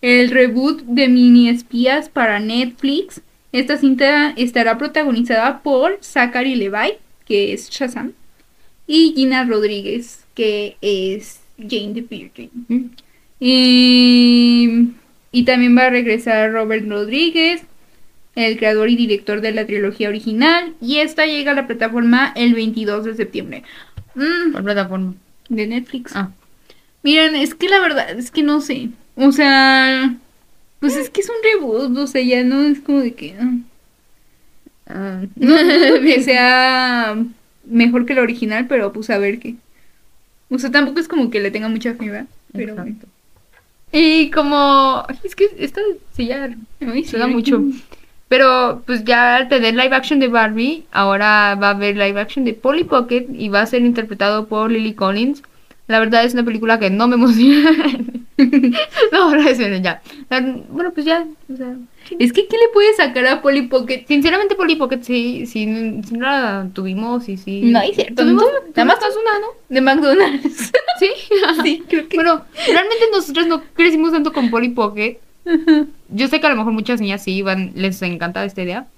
el 0.02 0.30
reboot 0.30 0.82
de 0.82 1.08
mini 1.08 1.48
espías 1.48 2.08
para 2.08 2.38
Netflix. 2.40 3.22
Esta 3.52 3.78
cinta 3.78 4.30
estará 4.36 4.76
protagonizada 4.76 5.62
por 5.62 5.98
Zachary 6.02 6.54
Levi, 6.54 6.92
que 7.24 7.52
es 7.52 7.70
Shazam, 7.70 8.12
y 8.86 9.14
Gina 9.14 9.44
Rodríguez, 9.44 10.26
que 10.34 10.76
es 10.82 11.40
Jane 11.58 11.94
the 11.94 12.02
Virgin. 12.02 12.50
Mm. 12.68 12.84
Y, 13.40 14.90
y 15.32 15.44
también 15.44 15.76
va 15.76 15.86
a 15.86 15.90
regresar 15.90 16.52
Robert 16.52 16.86
Rodríguez, 16.88 17.62
el 18.34 18.56
creador 18.56 18.90
y 18.90 18.96
director 18.96 19.40
de 19.40 19.52
la 19.52 19.66
trilogía 19.66 20.08
original. 20.08 20.74
Y 20.80 20.98
esta 20.98 21.26
llega 21.26 21.52
a 21.52 21.54
la 21.54 21.66
plataforma 21.66 22.32
el 22.36 22.54
22 22.54 23.04
de 23.04 23.14
septiembre. 23.14 23.62
Mm, 24.14 24.52
¿Cuál 24.52 24.64
plataforma? 24.64 25.14
de 25.48 25.66
Netflix. 25.66 26.14
Ah. 26.14 26.30
Miren, 27.02 27.34
es 27.34 27.54
que 27.54 27.68
la 27.68 27.80
verdad 27.80 28.10
es 28.18 28.30
que 28.30 28.42
no 28.42 28.60
sé. 28.60 28.90
O 29.16 29.32
sea, 29.32 30.14
pues 30.80 30.94
es 30.96 31.08
que 31.10 31.20
es 31.22 31.28
un 31.30 31.36
reboot. 31.42 31.96
O 31.96 32.06
sea, 32.06 32.22
ya 32.22 32.44
no 32.44 32.62
es 32.64 32.80
como 32.80 33.00
de 33.00 33.14
que. 33.14 33.34
ah. 33.40 33.52
Ah, 34.86 35.22
No 35.36 35.54
que 36.02 36.22
sea 36.22 37.16
mejor 37.64 38.06
que 38.06 38.14
la 38.14 38.22
original, 38.22 38.66
pero 38.68 38.92
pues 38.92 39.10
a 39.10 39.18
ver 39.18 39.38
qué. 39.38 39.56
O 40.50 40.58
sea, 40.58 40.70
tampoco 40.70 41.00
es 41.00 41.08
como 41.08 41.30
que 41.30 41.40
le 41.40 41.50
tenga 41.50 41.68
mucha 41.68 41.94
fe. 41.94 42.24
Pero. 42.52 42.72
Exacto. 42.72 43.06
Y 43.92 44.30
como. 44.30 45.04
Es 45.22 45.34
que 45.34 45.48
esta 45.58 45.80
sí 46.14 46.26
ya 46.26 46.50
suena 47.06 47.26
mucho. 47.26 47.62
Pero 48.28 48.82
pues 48.84 49.04
ya 49.04 49.36
al 49.36 49.48
tener 49.48 49.74
live 49.74 49.94
action 49.94 50.20
de 50.20 50.28
Barbie, 50.28 50.84
ahora 50.92 51.54
va 51.54 51.68
a 51.68 51.70
haber 51.70 51.96
live 51.96 52.20
action 52.20 52.44
de 52.44 52.52
Polly 52.52 52.84
Pocket 52.84 53.26
y 53.32 53.48
va 53.48 53.62
a 53.62 53.66
ser 53.66 53.82
interpretado 53.82 54.46
por 54.46 54.70
Lily 54.70 54.92
Collins. 54.92 55.42
La 55.86 55.98
verdad 55.98 56.24
es 56.24 56.34
una 56.34 56.44
película 56.44 56.78
que 56.78 56.90
no 56.90 57.08
me 57.08 57.14
emociona. 57.14 57.70
no, 59.12 59.22
ahora 59.22 59.48
es 59.48 59.58
ya. 59.82 60.02
Bueno, 60.68 60.92
pues 60.92 61.06
ya, 61.06 61.26
o 61.50 61.56
sea, 61.56 61.74
Es 62.18 62.32
que, 62.32 62.46
¿qué 62.46 62.56
le 62.56 62.68
puede 62.72 62.94
sacar 62.94 63.26
a 63.26 63.42
Polly 63.42 63.62
Pocket? 63.62 64.04
sinceramente 64.06 64.54
Polly 64.54 64.76
Pocket 64.76 65.02
sí, 65.02 65.46
sí, 65.46 66.00
sí 66.06 66.16
la 66.16 66.68
tuvimos 66.72 67.28
y 67.28 67.36
sí. 67.36 67.62
No, 67.62 67.80
es 67.80 67.96
cierto, 67.96 68.22
Tuvimos, 68.22 68.42
no, 68.42 68.70
nada 68.74 68.84
más 68.84 68.98
una, 68.98 69.38
¿no? 69.40 69.46
De 69.68 69.80
McDonald's. 69.80 70.72
Sí. 70.98 71.10
sí, 71.62 71.84
creo 71.88 72.08
que. 72.08 72.16
Bueno, 72.16 72.42
realmente 72.66 73.04
nosotros 73.12 73.46
no 73.46 73.62
crecimos 73.74 74.10
tanto 74.10 74.32
con 74.32 74.50
Polly 74.50 74.70
Pocket. 74.70 75.18
Yo 76.08 76.26
sé 76.26 76.40
que 76.40 76.46
a 76.46 76.50
lo 76.50 76.56
mejor 76.56 76.72
muchas 76.72 77.00
niñas 77.00 77.22
sí 77.22 77.40
van, 77.42 77.70
les 77.76 78.02
encanta 78.02 78.44
esta 78.44 78.62
idea. 78.62 78.88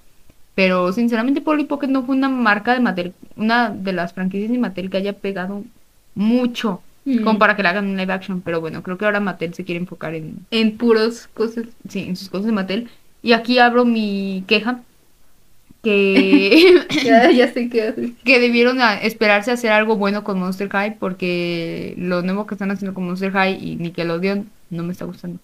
Pero 0.55 0.91
sinceramente 0.91 1.41
Polly 1.41 1.65
Pocket 1.65 1.87
no 1.87 2.03
fue 2.03 2.15
una 2.15 2.27
marca 2.27 2.73
de 2.73 2.79
Mattel, 2.79 3.13
una 3.35 3.69
de 3.69 3.93
las 3.93 4.13
franquicias 4.13 4.51
de 4.51 4.57
Mattel 4.57 4.89
que 4.89 4.97
haya 4.97 5.13
pegado 5.13 5.63
mucho. 6.15 6.81
Mm. 7.05 7.23
Como 7.23 7.39
para 7.39 7.55
que 7.55 7.63
la 7.63 7.69
hagan 7.69 7.89
en 7.89 7.97
live 7.97 8.13
action. 8.13 8.41
Pero 8.41 8.61
bueno, 8.61 8.83
creo 8.83 8.97
que 8.97 9.05
ahora 9.05 9.19
Mattel 9.19 9.53
se 9.53 9.63
quiere 9.63 9.79
enfocar 9.79 10.13
en, 10.13 10.45
En 10.51 10.77
puros 10.77 11.27
cosas. 11.33 11.65
sí, 11.87 12.05
en 12.07 12.15
sus 12.15 12.29
cosas 12.29 12.47
de 12.47 12.51
Mattel. 12.51 12.89
Y 13.23 13.33
aquí 13.33 13.59
abro 13.59 13.85
mi 13.85 14.43
queja. 14.47 14.81
que, 15.83 16.85
Ya, 17.03 17.31
ya 17.31 17.51
sé 17.53 17.69
qué 17.69 18.13
que 18.23 18.39
debieron 18.39 18.81
a- 18.81 19.01
esperarse 19.01 19.51
a 19.51 19.55
hacer 19.55 19.71
algo 19.71 19.95
bueno 19.97 20.23
con 20.23 20.39
Monster 20.39 20.69
High 20.69 20.97
porque 20.99 21.95
lo 21.97 22.21
nuevo 22.21 22.45
que 22.45 22.55
están 22.55 22.71
haciendo 22.71 22.93
con 22.93 23.05
Monster 23.05 23.31
High 23.31 23.57
y 23.63 23.75
Nickelodeon 23.77 24.49
no 24.69 24.83
me 24.83 24.91
está 24.93 25.05
gustando. 25.05 25.39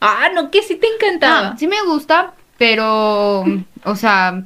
Ah, 0.00 0.28
no, 0.34 0.50
que 0.50 0.62
sí 0.62 0.76
te 0.76 0.86
encantaba. 0.86 1.48
Ah, 1.48 1.56
sí 1.58 1.66
me 1.66 1.82
gusta, 1.86 2.34
pero, 2.58 3.44
o 3.84 3.96
sea, 3.96 4.44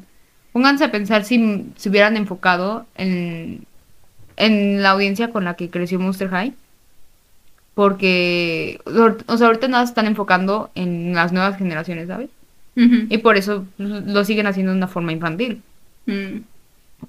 pónganse 0.52 0.84
a 0.84 0.92
pensar 0.92 1.24
si 1.24 1.66
se 1.76 1.88
hubieran 1.88 2.16
enfocado 2.16 2.86
en, 2.96 3.66
en 4.36 4.80
la 4.82 4.90
audiencia 4.90 5.30
con 5.30 5.44
la 5.44 5.54
que 5.54 5.68
creció 5.70 5.98
Monster 5.98 6.28
High. 6.30 6.54
Porque, 7.74 8.80
o 9.26 9.36
sea, 9.36 9.46
ahorita 9.46 9.68
nada 9.68 9.86
se 9.86 9.90
están 9.90 10.06
enfocando 10.06 10.70
en 10.74 11.14
las 11.14 11.32
nuevas 11.32 11.56
generaciones, 11.56 12.08
¿sabes? 12.08 12.28
Y 13.08 13.18
por 13.18 13.36
eso 13.36 13.66
lo 13.78 14.24
siguen 14.24 14.46
haciendo 14.46 14.72
de 14.72 14.78
una 14.78 14.88
forma 14.88 15.12
infantil. 15.12 15.60
Mm. 16.06 16.38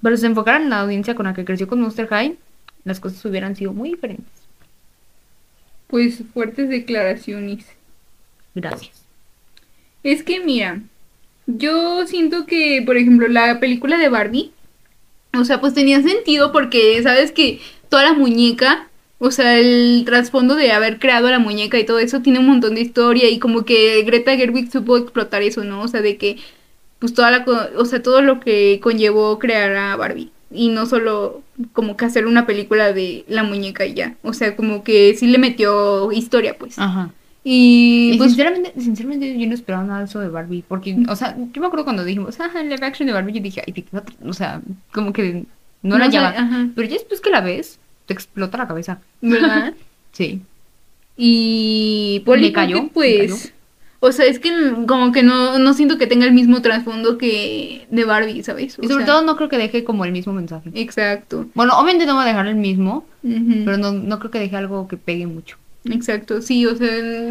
Pero 0.02 0.16
si 0.16 0.22
se 0.22 0.26
enfocaran 0.26 0.62
en 0.62 0.70
la 0.70 0.80
audiencia 0.80 1.14
con 1.14 1.26
la 1.26 1.34
que 1.34 1.44
creció 1.44 1.66
con 1.66 1.80
Monster 1.80 2.08
High, 2.08 2.36
las 2.84 3.00
cosas 3.00 3.24
hubieran 3.24 3.56
sido 3.56 3.72
muy 3.72 3.90
diferentes. 3.90 4.26
Pues 5.86 6.22
fuertes 6.32 6.68
declaraciones. 6.68 7.66
Gracias. 8.54 9.04
Es 10.02 10.22
que 10.22 10.40
mira, 10.40 10.80
yo 11.46 12.06
siento 12.06 12.46
que, 12.46 12.82
por 12.84 12.96
ejemplo, 12.96 13.28
la 13.28 13.60
película 13.60 13.98
de 13.98 14.08
Barbie, 14.08 14.52
o 15.34 15.44
sea, 15.44 15.60
pues 15.60 15.74
tenía 15.74 16.02
sentido 16.02 16.52
porque, 16.52 17.02
sabes 17.02 17.32
que 17.32 17.60
toda 17.88 18.04
la 18.04 18.12
muñeca, 18.12 18.88
o 19.24 19.30
sea, 19.30 19.56
el 19.56 20.02
trasfondo 20.04 20.56
de 20.56 20.72
haber 20.72 20.98
creado 20.98 21.30
la 21.30 21.38
muñeca 21.38 21.78
y 21.78 21.86
todo 21.86 22.00
eso 22.00 22.22
tiene 22.22 22.40
un 22.40 22.48
montón 22.48 22.74
de 22.74 22.80
historia 22.80 23.30
y 23.30 23.38
como 23.38 23.64
que 23.64 24.02
Greta 24.02 24.36
Gerwig 24.36 24.68
supo 24.72 24.96
explotar 24.96 25.42
eso, 25.42 25.62
¿no? 25.62 25.80
O 25.80 25.86
sea, 25.86 26.02
de 26.02 26.16
que, 26.16 26.38
pues 26.98 27.14
toda 27.14 27.30
la, 27.30 27.46
o 27.76 27.84
sea, 27.84 28.02
todo 28.02 28.20
lo 28.20 28.40
que 28.40 28.80
conllevó 28.82 29.38
crear 29.38 29.76
a 29.76 29.94
Barbie 29.94 30.32
y 30.50 30.70
no 30.70 30.86
solo 30.86 31.40
como 31.72 31.96
que 31.96 32.04
hacer 32.04 32.26
una 32.26 32.46
película 32.46 32.92
de 32.92 33.24
la 33.28 33.44
muñeca 33.44 33.86
y 33.86 33.94
ya, 33.94 34.16
o 34.24 34.32
sea, 34.32 34.56
como 34.56 34.82
que 34.82 35.14
sí 35.14 35.28
le 35.28 35.38
metió 35.38 36.10
historia, 36.10 36.56
pues. 36.58 36.76
Ajá. 36.80 37.10
Y 37.44 38.14
Y 38.14 38.18
pues 38.18 38.30
sinceramente, 38.32 38.72
sinceramente 38.80 39.38
yo 39.38 39.46
no 39.46 39.54
esperaba 39.54 39.84
nada 39.84 40.00
de 40.00 40.06
eso 40.06 40.18
de 40.18 40.30
Barbie, 40.30 40.64
porque, 40.66 40.96
o 41.08 41.14
sea, 41.14 41.36
yo 41.36 41.60
me 41.60 41.68
acuerdo 41.68 41.84
cuando 41.84 42.04
dijimos, 42.04 42.40
ah, 42.40 42.50
el 42.60 42.70
live 42.70 42.84
action 42.84 43.06
de 43.06 43.12
Barbie, 43.12 43.34
yo 43.34 43.40
dije, 43.40 43.62
ay, 43.64 43.72
¿de 43.72 43.82
qué 43.82 43.88
va 43.94 44.00
a 44.00 44.04
tra-?" 44.04 44.28
o 44.28 44.32
sea, 44.32 44.60
como 44.92 45.12
que 45.12 45.44
no, 45.82 45.96
la 45.96 46.06
sé, 46.06 46.12
llama. 46.12 46.72
Pero 46.74 46.88
ya 46.88 46.94
después 46.94 47.20
que 47.20 47.30
la 47.30 47.40
ves, 47.40 47.78
te 48.06 48.14
explota 48.14 48.58
la 48.58 48.68
cabeza. 48.68 49.00
¿verdad? 49.20 49.74
Sí. 50.12 50.42
Y 51.16 52.22
Me 52.24 52.24
cayó, 52.24 52.34
Pocket, 52.34 52.40
me 52.42 52.52
cayó. 52.52 52.88
pues. 52.92 53.52
O 54.00 54.10
sea, 54.10 54.26
es 54.26 54.40
que 54.40 54.50
como 54.88 55.12
que 55.12 55.22
no, 55.22 55.58
no 55.60 55.74
siento 55.74 55.96
que 55.96 56.08
tenga 56.08 56.26
el 56.26 56.32
mismo 56.32 56.60
trasfondo 56.60 57.18
que 57.18 57.86
de 57.88 58.04
Barbie, 58.04 58.42
¿sabes? 58.42 58.76
O 58.78 58.82
Y 58.82 58.88
sobre 58.88 59.04
sea, 59.04 59.14
todo 59.14 59.22
no 59.22 59.36
creo 59.36 59.48
que 59.48 59.58
deje 59.58 59.84
como 59.84 60.04
el 60.04 60.10
mismo 60.10 60.32
mensaje. 60.32 60.70
Exacto. 60.74 61.46
Bueno, 61.54 61.78
obviamente 61.78 62.04
no 62.04 62.16
va 62.16 62.24
a 62.24 62.26
dejar 62.26 62.48
el 62.48 62.56
mismo, 62.56 63.06
pero 63.22 63.76
no, 63.76 63.92
no 63.92 64.18
creo 64.18 64.30
que 64.32 64.40
deje 64.40 64.56
algo 64.56 64.88
que 64.88 64.96
pegue 64.96 65.26
mucho. 65.28 65.56
Exacto, 65.84 66.42
sí, 66.42 66.66
o 66.66 66.74
sea. 66.74 66.88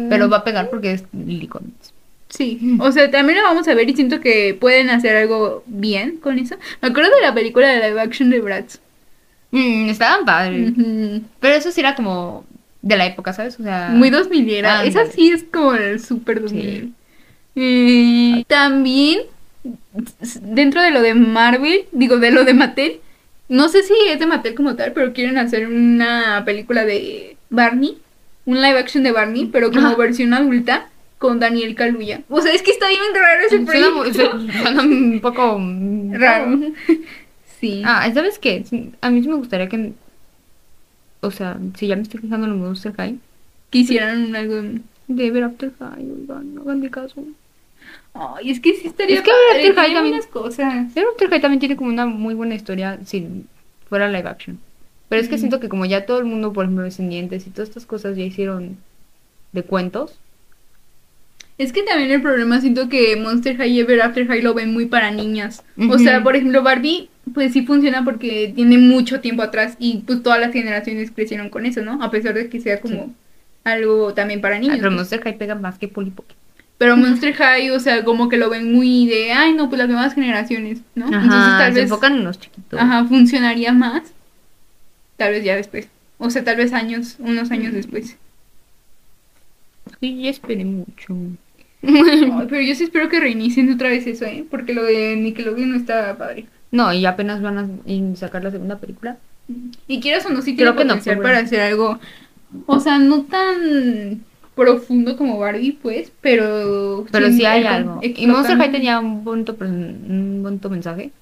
Pero 0.08 0.30
va 0.30 0.38
a 0.38 0.44
pegar 0.44 0.70
porque 0.70 0.92
es 0.92 1.04
Lily 1.12 1.46
Collins. 1.46 1.92
Sí, 2.30 2.78
o 2.80 2.90
sea, 2.90 3.10
también 3.10 3.38
lo 3.38 3.44
vamos 3.44 3.68
a 3.68 3.74
ver 3.74 3.90
y 3.90 3.94
siento 3.94 4.20
que 4.20 4.56
pueden 4.58 4.88
hacer 4.88 5.14
algo 5.16 5.62
bien 5.66 6.16
con 6.16 6.38
eso. 6.38 6.56
Me 6.80 6.88
acuerdo 6.88 7.14
de 7.14 7.20
la 7.20 7.34
película 7.34 7.68
de 7.68 7.86
live 7.90 8.00
action 8.00 8.30
de 8.30 8.40
Bratz. 8.40 8.80
Mm, 9.52 9.88
estaban 9.90 10.24
padres. 10.24 10.72
Pero 11.40 11.54
eso 11.54 11.70
sí 11.70 11.80
era 11.80 11.94
como 11.94 12.44
de 12.80 12.96
la 12.96 13.06
época, 13.06 13.32
¿sabes? 13.32 13.58
O 13.60 13.62
sea, 13.62 13.90
Muy 13.92 14.10
2000 14.10 14.50
era. 14.50 14.80
Ándale. 14.80 14.88
Esa 14.90 15.06
sí 15.06 15.30
es 15.30 15.44
como 15.44 15.74
el 15.74 16.00
super 16.00 16.40
2000. 16.42 16.64
Sí. 16.74 16.92
Eh, 17.54 18.44
también, 18.48 19.20
dentro 20.40 20.80
de 20.82 20.90
lo 20.90 21.00
de 21.02 21.14
Marvel, 21.14 21.84
digo, 21.92 22.18
de 22.18 22.30
lo 22.30 22.44
de 22.44 22.54
Mattel, 22.54 23.00
no 23.48 23.68
sé 23.68 23.82
si 23.82 23.92
es 24.08 24.18
de 24.18 24.26
Mattel 24.26 24.54
como 24.54 24.74
tal, 24.74 24.92
pero 24.92 25.12
quieren 25.12 25.36
hacer 25.38 25.66
una 25.68 26.42
película 26.46 26.84
de 26.84 27.36
Barney, 27.50 27.98
un 28.46 28.56
live 28.62 28.78
action 28.78 29.04
de 29.04 29.12
Barney, 29.12 29.46
pero 29.52 29.70
como 29.70 29.88
Ajá. 29.88 29.96
versión 29.96 30.32
adulta 30.32 30.88
con 31.18 31.38
Daniel 31.38 31.74
Kaluuya. 31.74 32.22
O 32.30 32.40
sea, 32.40 32.52
es 32.52 32.62
que 32.62 32.70
está 32.72 32.88
bien 32.88 33.00
raro 33.14 33.46
ese 33.46 33.60
proyecto. 33.60 34.40
suena 34.62 34.82
un 34.82 35.20
poco 35.20 35.60
raro. 36.12 36.58
Sí. 37.62 37.82
Ah, 37.86 38.10
¿sabes 38.12 38.38
qué? 38.38 38.62
A 39.00 39.08
mí 39.10 39.22
sí 39.22 39.28
me 39.28 39.36
gustaría 39.36 39.70
que. 39.70 39.94
O 41.22 41.30
sea, 41.30 41.56
si 41.78 41.86
ya 41.86 41.96
me 41.96 42.02
estoy 42.02 42.20
fijando 42.20 42.46
en 42.46 42.52
los 42.52 42.60
Monster 42.60 42.92
High, 42.94 43.18
Quisieran 43.70 44.36
algo. 44.36 44.60
de 45.08 45.30
ver 45.30 45.44
After 45.44 45.72
High, 45.78 46.10
oigan, 46.10 46.54
no 46.54 46.62
hagan 46.62 46.80
de 46.82 46.90
caso. 46.90 47.24
Ay, 48.14 48.50
es 48.50 48.60
que 48.60 48.74
sí 48.74 48.86
estaría 48.88 49.16
Es 49.16 49.22
que 49.22 49.30
padre, 49.30 49.60
After 49.68 49.74
High 49.76 49.94
también- 49.94 50.12
buenas 50.16 50.26
cosas. 50.26 50.94
Ver 50.94 51.04
After 51.10 51.30
High 51.30 51.40
también 51.40 51.60
tiene 51.60 51.76
como 51.76 51.88
una 51.90 52.04
muy 52.06 52.34
buena 52.34 52.54
historia 52.54 52.98
si 53.06 53.26
fuera 53.88 54.08
live 54.10 54.28
action. 54.28 54.58
Pero 55.08 55.22
es 55.22 55.28
que 55.28 55.38
siento 55.38 55.60
que 55.60 55.68
como 55.68 55.84
ya 55.84 56.06
todo 56.06 56.18
el 56.18 56.24
mundo, 56.24 56.52
por 56.52 56.64
ejemplo, 56.64 56.84
descendientes 56.84 57.46
y 57.46 57.50
todas 57.50 57.68
estas 57.68 57.86
cosas 57.86 58.16
ya 58.16 58.22
hicieron 58.24 58.76
de 59.52 59.62
cuentos. 59.62 60.18
Es 61.58 61.72
que 61.72 61.82
también 61.82 62.10
el 62.10 62.22
problema 62.22 62.60
siento 62.60 62.88
que 62.88 63.14
Monster 63.16 63.56
High 63.58 63.70
y 63.72 63.80
Ever 63.80 64.00
After 64.02 64.26
High 64.26 64.40
lo 64.42 64.54
ven 64.54 64.72
muy 64.72 64.86
para 64.86 65.10
niñas. 65.10 65.62
O 65.90 65.98
sea, 65.98 66.22
por 66.22 66.34
ejemplo, 66.34 66.62
Barbie, 66.62 67.08
pues 67.34 67.52
sí 67.52 67.62
funciona 67.64 68.04
porque 68.04 68.52
tiene 68.54 68.78
mucho 68.78 69.20
tiempo 69.20 69.42
atrás 69.42 69.76
y 69.78 69.98
pues 70.06 70.22
todas 70.22 70.40
las 70.40 70.52
generaciones 70.52 71.10
crecieron 71.10 71.48
con 71.50 71.66
eso, 71.66 71.82
¿no? 71.82 72.02
A 72.02 72.10
pesar 72.10 72.34
de 72.34 72.48
que 72.48 72.60
sea 72.60 72.80
como 72.80 73.04
Sí. 73.06 73.12
algo 73.64 74.12
también 74.14 74.40
para 74.40 74.56
Ah, 74.56 74.58
niños. 74.58 74.76
pero 74.78 74.88
pues. 74.90 74.96
Monster 74.98 75.22
High 75.22 75.38
pega 75.38 75.54
más 75.54 75.78
que 75.78 75.88
Pocket. 75.88 76.12
Pero 76.78 76.96
Monster 76.96 77.32
High, 77.34 77.70
o 77.70 77.78
sea, 77.78 78.02
como 78.04 78.28
que 78.28 78.36
lo 78.38 78.50
ven 78.50 78.72
muy 78.72 79.06
de, 79.06 79.32
ay, 79.32 79.54
no, 79.54 79.68
pues 79.68 79.78
las 79.78 79.88
nuevas 79.88 80.14
generaciones, 80.14 80.80
¿no? 80.96 81.06
Ajá, 81.06 81.22
Entonces 81.22 81.58
tal 81.58 81.72
se 81.74 81.80
vez, 81.80 81.84
enfocan 81.84 82.14
en 82.16 82.24
los 82.24 82.40
chiquitos. 82.40 82.80
ajá, 82.80 83.04
funcionaría 83.04 83.72
más. 83.72 84.12
Tal 85.16 85.30
vez 85.32 85.44
ya 85.44 85.54
después. 85.54 85.88
O 86.18 86.28
sea, 86.30 86.42
tal 86.42 86.56
vez 86.56 86.72
años, 86.72 87.16
unos 87.20 87.50
años 87.52 87.72
después. 87.72 88.16
Sí, 90.00 90.22
ya 90.22 90.30
esperé 90.30 90.64
mucho. 90.64 91.16
Pero 91.82 92.60
yo 92.60 92.74
sí 92.74 92.84
espero 92.84 93.08
que 93.08 93.20
reinicien 93.20 93.72
otra 93.72 93.88
vez 93.88 94.06
eso, 94.06 94.24
¿eh? 94.24 94.44
Porque 94.50 94.72
lo 94.74 94.82
de 94.84 95.16
Nickelodeon 95.16 95.70
no 95.70 95.76
está 95.76 96.16
padre. 96.16 96.46
No, 96.72 96.92
y 96.92 97.06
apenas 97.06 97.40
van 97.40 97.58
a 97.58 98.16
sacar 98.16 98.42
la 98.42 98.50
segunda 98.50 98.78
película. 98.78 99.18
Y 99.86 100.00
quieras 100.00 100.26
o 100.26 100.30
no, 100.30 100.42
sí 100.42 100.56
Creo 100.56 100.74
tiene 100.74 100.78
que 100.78 100.84
no, 100.84 100.94
potencial 100.94 101.20
para 101.20 101.38
hacer 101.38 101.60
algo, 101.60 102.00
o 102.66 102.80
sea, 102.80 102.98
no 102.98 103.22
tan 103.22 104.24
profundo 104.54 105.16
como 105.16 105.38
Barbie, 105.38 105.78
pues, 105.80 106.12
pero... 106.20 107.06
Pero 107.10 107.30
sí 107.30 107.44
hay 107.44 107.64
algo. 107.64 108.00
Y 108.02 108.26
Monster 108.26 108.56
High 108.56 108.72
tenía 108.72 108.98
un 108.98 109.22
bonito, 109.22 109.56
un 109.60 110.40
bonito 110.42 110.68
mensaje. 110.70 111.12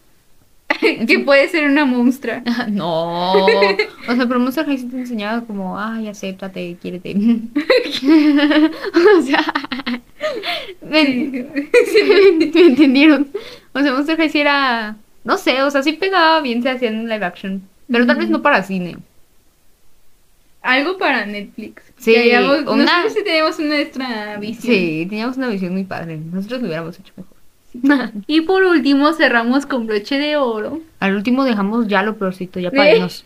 que 1.07 1.19
puede 1.21 1.49
ser 1.49 1.69
una 1.69 1.85
monstrua. 1.85 2.43
No. 2.71 3.45
O 3.45 4.15
sea, 4.15 4.27
pero 4.27 4.41
Monster 4.41 4.67
High 4.67 4.79
sí 4.79 4.87
te 4.87 4.99
enseñaba 4.99 5.43
como, 5.43 5.79
ay, 5.79 6.09
acéptate, 6.09 6.77
quiérete. 6.81 7.15
o 9.19 9.23
sea, 9.23 9.45
me, 10.89 11.05
me 12.55 12.67
entendieron. 12.67 13.29
O 13.73 13.81
sea, 13.81 13.93
Monster 13.93 14.17
High 14.17 14.31
sí 14.31 14.41
era, 14.41 14.97
no 15.25 15.37
sé, 15.39 15.63
o 15.63 15.71
sea, 15.71 15.83
sí 15.83 15.93
pegaba 15.95 16.41
bien, 16.41 16.63
se 16.63 16.71
hacían 16.71 16.95
en 16.95 17.09
live 17.09 17.25
action. 17.25 17.63
Pero 17.91 18.07
tal 18.07 18.17
vez 18.17 18.29
no 18.31 18.41
para 18.43 18.63
cine. 18.63 18.97
Algo 20.63 20.99
para 20.99 21.25
Netflix. 21.27 21.83
Sí, 21.99 22.15
hayamos- 22.15 22.61
una- 22.67 22.85
Nosotros 22.85 23.13
sí 23.15 23.25
tenemos 23.25 23.59
nuestra 23.59 24.37
visión. 24.39 24.75
Sí, 24.75 25.07
teníamos 25.09 25.37
una 25.39 25.49
visión 25.49 25.73
muy 25.73 25.85
padre. 25.85 26.19
Nosotros 26.19 26.61
lo 26.61 26.67
hubiéramos 26.67 26.99
hecho 26.99 27.13
mejor. 27.17 27.37
Y 28.27 28.43
por 28.43 28.65
último 28.65 29.13
cerramos 29.13 29.65
con 29.65 29.87
broche 29.87 30.19
de 30.19 30.37
oro. 30.37 30.81
Al 30.99 31.15
último 31.15 31.45
dejamos 31.45 31.89
ya 31.89 32.03
lo 32.03 32.17
peorcito, 32.17 32.61
ya 32.61 32.71
para 32.71 32.95
irnos. 32.95 33.25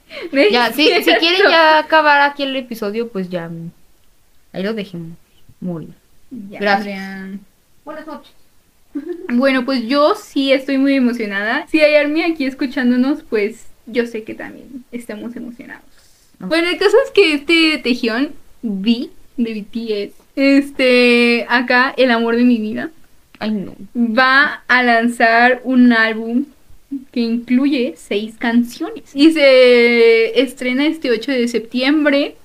Ya, 0.53 0.73
si, 0.73 0.87
si 1.03 1.15
quieren 1.15 1.41
ya 1.51 1.79
acabar 1.79 2.21
aquí 2.21 2.43
el 2.45 2.55
episodio, 2.55 3.09
pues 3.09 3.29
ya. 3.31 3.51
Ahí 4.53 4.63
lo 4.63 4.73
dejemos. 4.75 5.17
Morir. 5.61 5.91
Ya, 6.31 6.61
Gracias. 6.61 6.81
Adrián. 6.99 7.41
Buenas 7.85 8.07
noches. 8.07 8.33
Bueno, 9.29 9.65
pues 9.65 9.83
yo 9.87 10.15
sí 10.15 10.53
estoy 10.53 10.79
muy 10.79 10.95
emocionada. 10.95 11.67
Si 11.69 11.81
hay 11.81 11.97
Army 11.97 12.23
aquí 12.23 12.45
escuchándonos, 12.45 13.23
pues 13.23 13.67
yo 13.87 14.07
sé 14.07 14.23
que 14.23 14.35
también 14.35 14.85
estamos 14.93 15.35
emocionados. 15.37 15.85
Bueno, 16.39 16.69
el 16.69 16.79
caso 16.79 16.97
es 17.05 17.11
que 17.11 17.35
este 17.35 17.79
tejión, 17.79 18.31
V, 18.63 19.11
de 19.37 19.55
BTS, 19.55 20.15
este, 20.37 21.47
acá, 21.49 21.95
el 21.97 22.11
amor 22.11 22.37
de 22.37 22.45
mi 22.45 22.59
vida, 22.59 22.91
Ay, 23.39 23.51
no. 23.51 23.75
va 23.95 24.63
a 24.69 24.83
lanzar 24.83 25.61
un 25.65 25.93
álbum 25.93 26.45
que 27.13 27.21
incluye 27.21 27.95
seis 27.97 28.35
canciones. 28.39 29.05
Y 29.15 29.33
se 29.33 30.41
estrena 30.41 30.87
este 30.87 31.11
8 31.11 31.33
de 31.33 31.49
septiembre. 31.49 32.37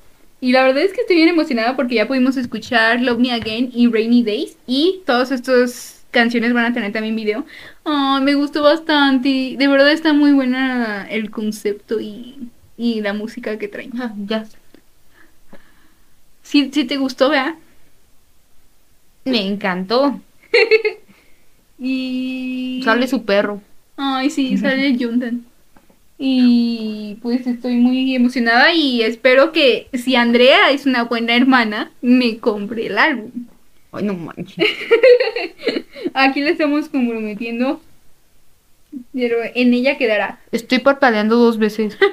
Y 0.41 0.53
la 0.53 0.63
verdad 0.63 0.83
es 0.83 0.93
que 0.93 1.01
estoy 1.01 1.17
bien 1.17 1.29
emocionada 1.29 1.75
porque 1.75 1.95
ya 1.95 2.07
pudimos 2.07 2.37
escuchar 2.37 3.01
Love 3.01 3.19
Me 3.19 3.31
Again 3.31 3.71
y 3.73 3.87
Rainy 3.87 4.23
Days. 4.23 4.57
Y 4.65 5.01
todas 5.05 5.31
estas 5.31 5.98
canciones 6.11 6.53
van 6.53 6.65
a 6.65 6.73
tener 6.73 6.91
también 6.91 7.15
video. 7.15 7.45
Ay, 7.85 8.21
me 8.23 8.35
gustó 8.35 8.63
bastante. 8.63 9.55
De 9.57 9.67
verdad 9.67 9.91
está 9.91 10.13
muy 10.13 10.31
buena 10.31 11.07
el 11.09 11.29
concepto 11.31 11.99
y, 11.99 12.49
y 12.77 13.01
la 13.01 13.13
música 13.13 13.57
que 13.57 13.67
traen. 13.67 13.91
Ah, 13.99 14.13
ya. 14.25 14.45
Si, 16.41 16.71
si 16.71 16.85
te 16.85 16.97
gustó, 16.97 17.29
vea. 17.29 17.55
Me 19.25 19.45
encantó. 19.45 20.19
Y... 21.81 22.81
Sale 22.83 23.07
su 23.07 23.23
perro. 23.23 23.61
Ay, 23.95 24.29
sí, 24.29 24.57
sale 24.57 24.97
Juntan. 24.99 25.45
Y 26.17 27.17
pues 27.21 27.47
estoy 27.47 27.75
muy 27.75 28.13
emocionada 28.13 28.73
y 28.73 29.01
espero 29.01 29.53
que 29.53 29.87
si 29.93 30.17
Andrea 30.17 30.71
es 30.71 30.85
una 30.85 31.05
buena 31.05 31.35
hermana, 31.35 31.91
me 32.01 32.39
compre 32.39 32.87
el 32.87 32.97
álbum. 32.97 33.31
Ay, 33.91 34.03
no 34.03 34.13
manches. 34.13 34.57
Aquí 36.13 36.41
le 36.41 36.51
estamos 36.51 36.89
comprometiendo. 36.89 37.81
Pero 39.13 39.37
en 39.55 39.73
ella 39.73 39.97
quedará. 39.97 40.39
Estoy 40.51 40.79
parpadeando 40.79 41.35
dos 41.35 41.57
veces. 41.57 41.97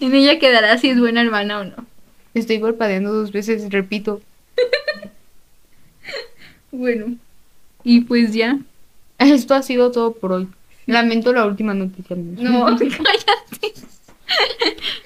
En 0.00 0.14
ella 0.14 0.38
quedará 0.38 0.76
si 0.78 0.88
es 0.88 0.98
buena 0.98 1.20
hermana 1.20 1.60
o 1.60 1.64
no. 1.64 1.86
Estoy 2.34 2.58
parpadeando 2.58 3.12
dos 3.12 3.32
veces, 3.32 3.70
repito. 3.70 4.20
Bueno. 6.72 7.16
Y 7.84 8.00
pues 8.00 8.32
ya. 8.34 8.58
Esto 9.18 9.54
ha 9.54 9.62
sido 9.62 9.92
todo 9.92 10.12
por 10.14 10.32
hoy. 10.32 10.48
Lamento 10.86 11.32
la 11.32 11.46
última 11.46 11.72
noticia. 11.72 12.16
amigos. 12.16 12.42
No, 12.42 12.64
cállate. 12.64 13.74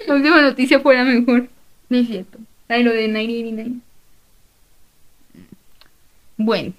La 0.06 0.14
última 0.14 0.40
noticia 0.40 0.80
fue 0.80 0.94
la 0.94 1.04
mejor. 1.04 1.48
No 1.90 1.98
es 1.98 2.06
cierto. 2.06 2.38
Ay, 2.68 2.82
lo 2.84 2.92
de 2.92 3.08
989. 3.08 3.80
Bueno. 6.38 6.72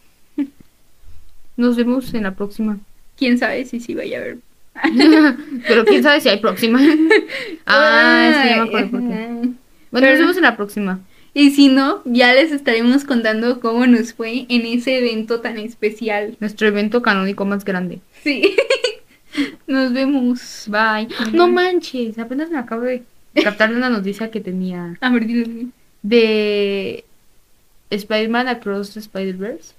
Nos 1.57 1.75
vemos 1.75 2.13
en 2.13 2.23
la 2.23 2.31
próxima. 2.31 2.79
Quién 3.17 3.37
sabe 3.37 3.65
si 3.65 3.79
sí 3.79 3.93
vaya 3.93 4.17
a 4.17 4.21
haber. 4.21 4.37
Pero 5.67 5.85
quién 5.85 6.01
sabe 6.01 6.21
si 6.21 6.29
hay 6.29 6.39
próxima. 6.39 6.79
ah, 7.65 8.31
es 8.31 8.37
que 8.37 8.55
me 8.55 8.61
acuerdo 8.67 8.91
por 8.91 9.01
qué. 9.01 9.15
Bueno, 9.27 9.57
Pero- 9.91 10.11
nos 10.11 10.19
vemos 10.19 10.37
en 10.37 10.43
la 10.43 10.57
próxima. 10.57 10.99
Y 11.33 11.51
si 11.51 11.67
no, 11.67 12.01
ya 12.05 12.33
les 12.33 12.51
estaremos 12.51 13.03
contando 13.03 13.59
cómo 13.59 13.85
nos 13.85 14.13
fue 14.13 14.45
en 14.49 14.65
ese 14.65 14.97
evento 14.97 15.41
tan 15.41 15.57
especial. 15.57 16.35
Nuestro 16.39 16.67
evento 16.67 17.01
canónico 17.01 17.45
más 17.45 17.63
grande. 17.63 17.99
Sí. 18.23 18.55
Nos 19.67 19.93
vemos. 19.93 20.65
Bye. 20.67 21.07
No 21.33 21.47
manches, 21.47 22.17
apenas 22.17 22.49
me 22.49 22.57
acabo 22.57 22.81
de 22.81 23.03
captar 23.43 23.71
una 23.71 23.89
noticia 23.89 24.31
que 24.31 24.41
tenía 24.41 24.97
A 25.01 25.11
ver, 25.11 25.27
de 26.01 27.03
Spider-Man 27.89 28.47
Across 28.47 28.93
the 28.93 28.99
Spider-Verse. 28.99 29.73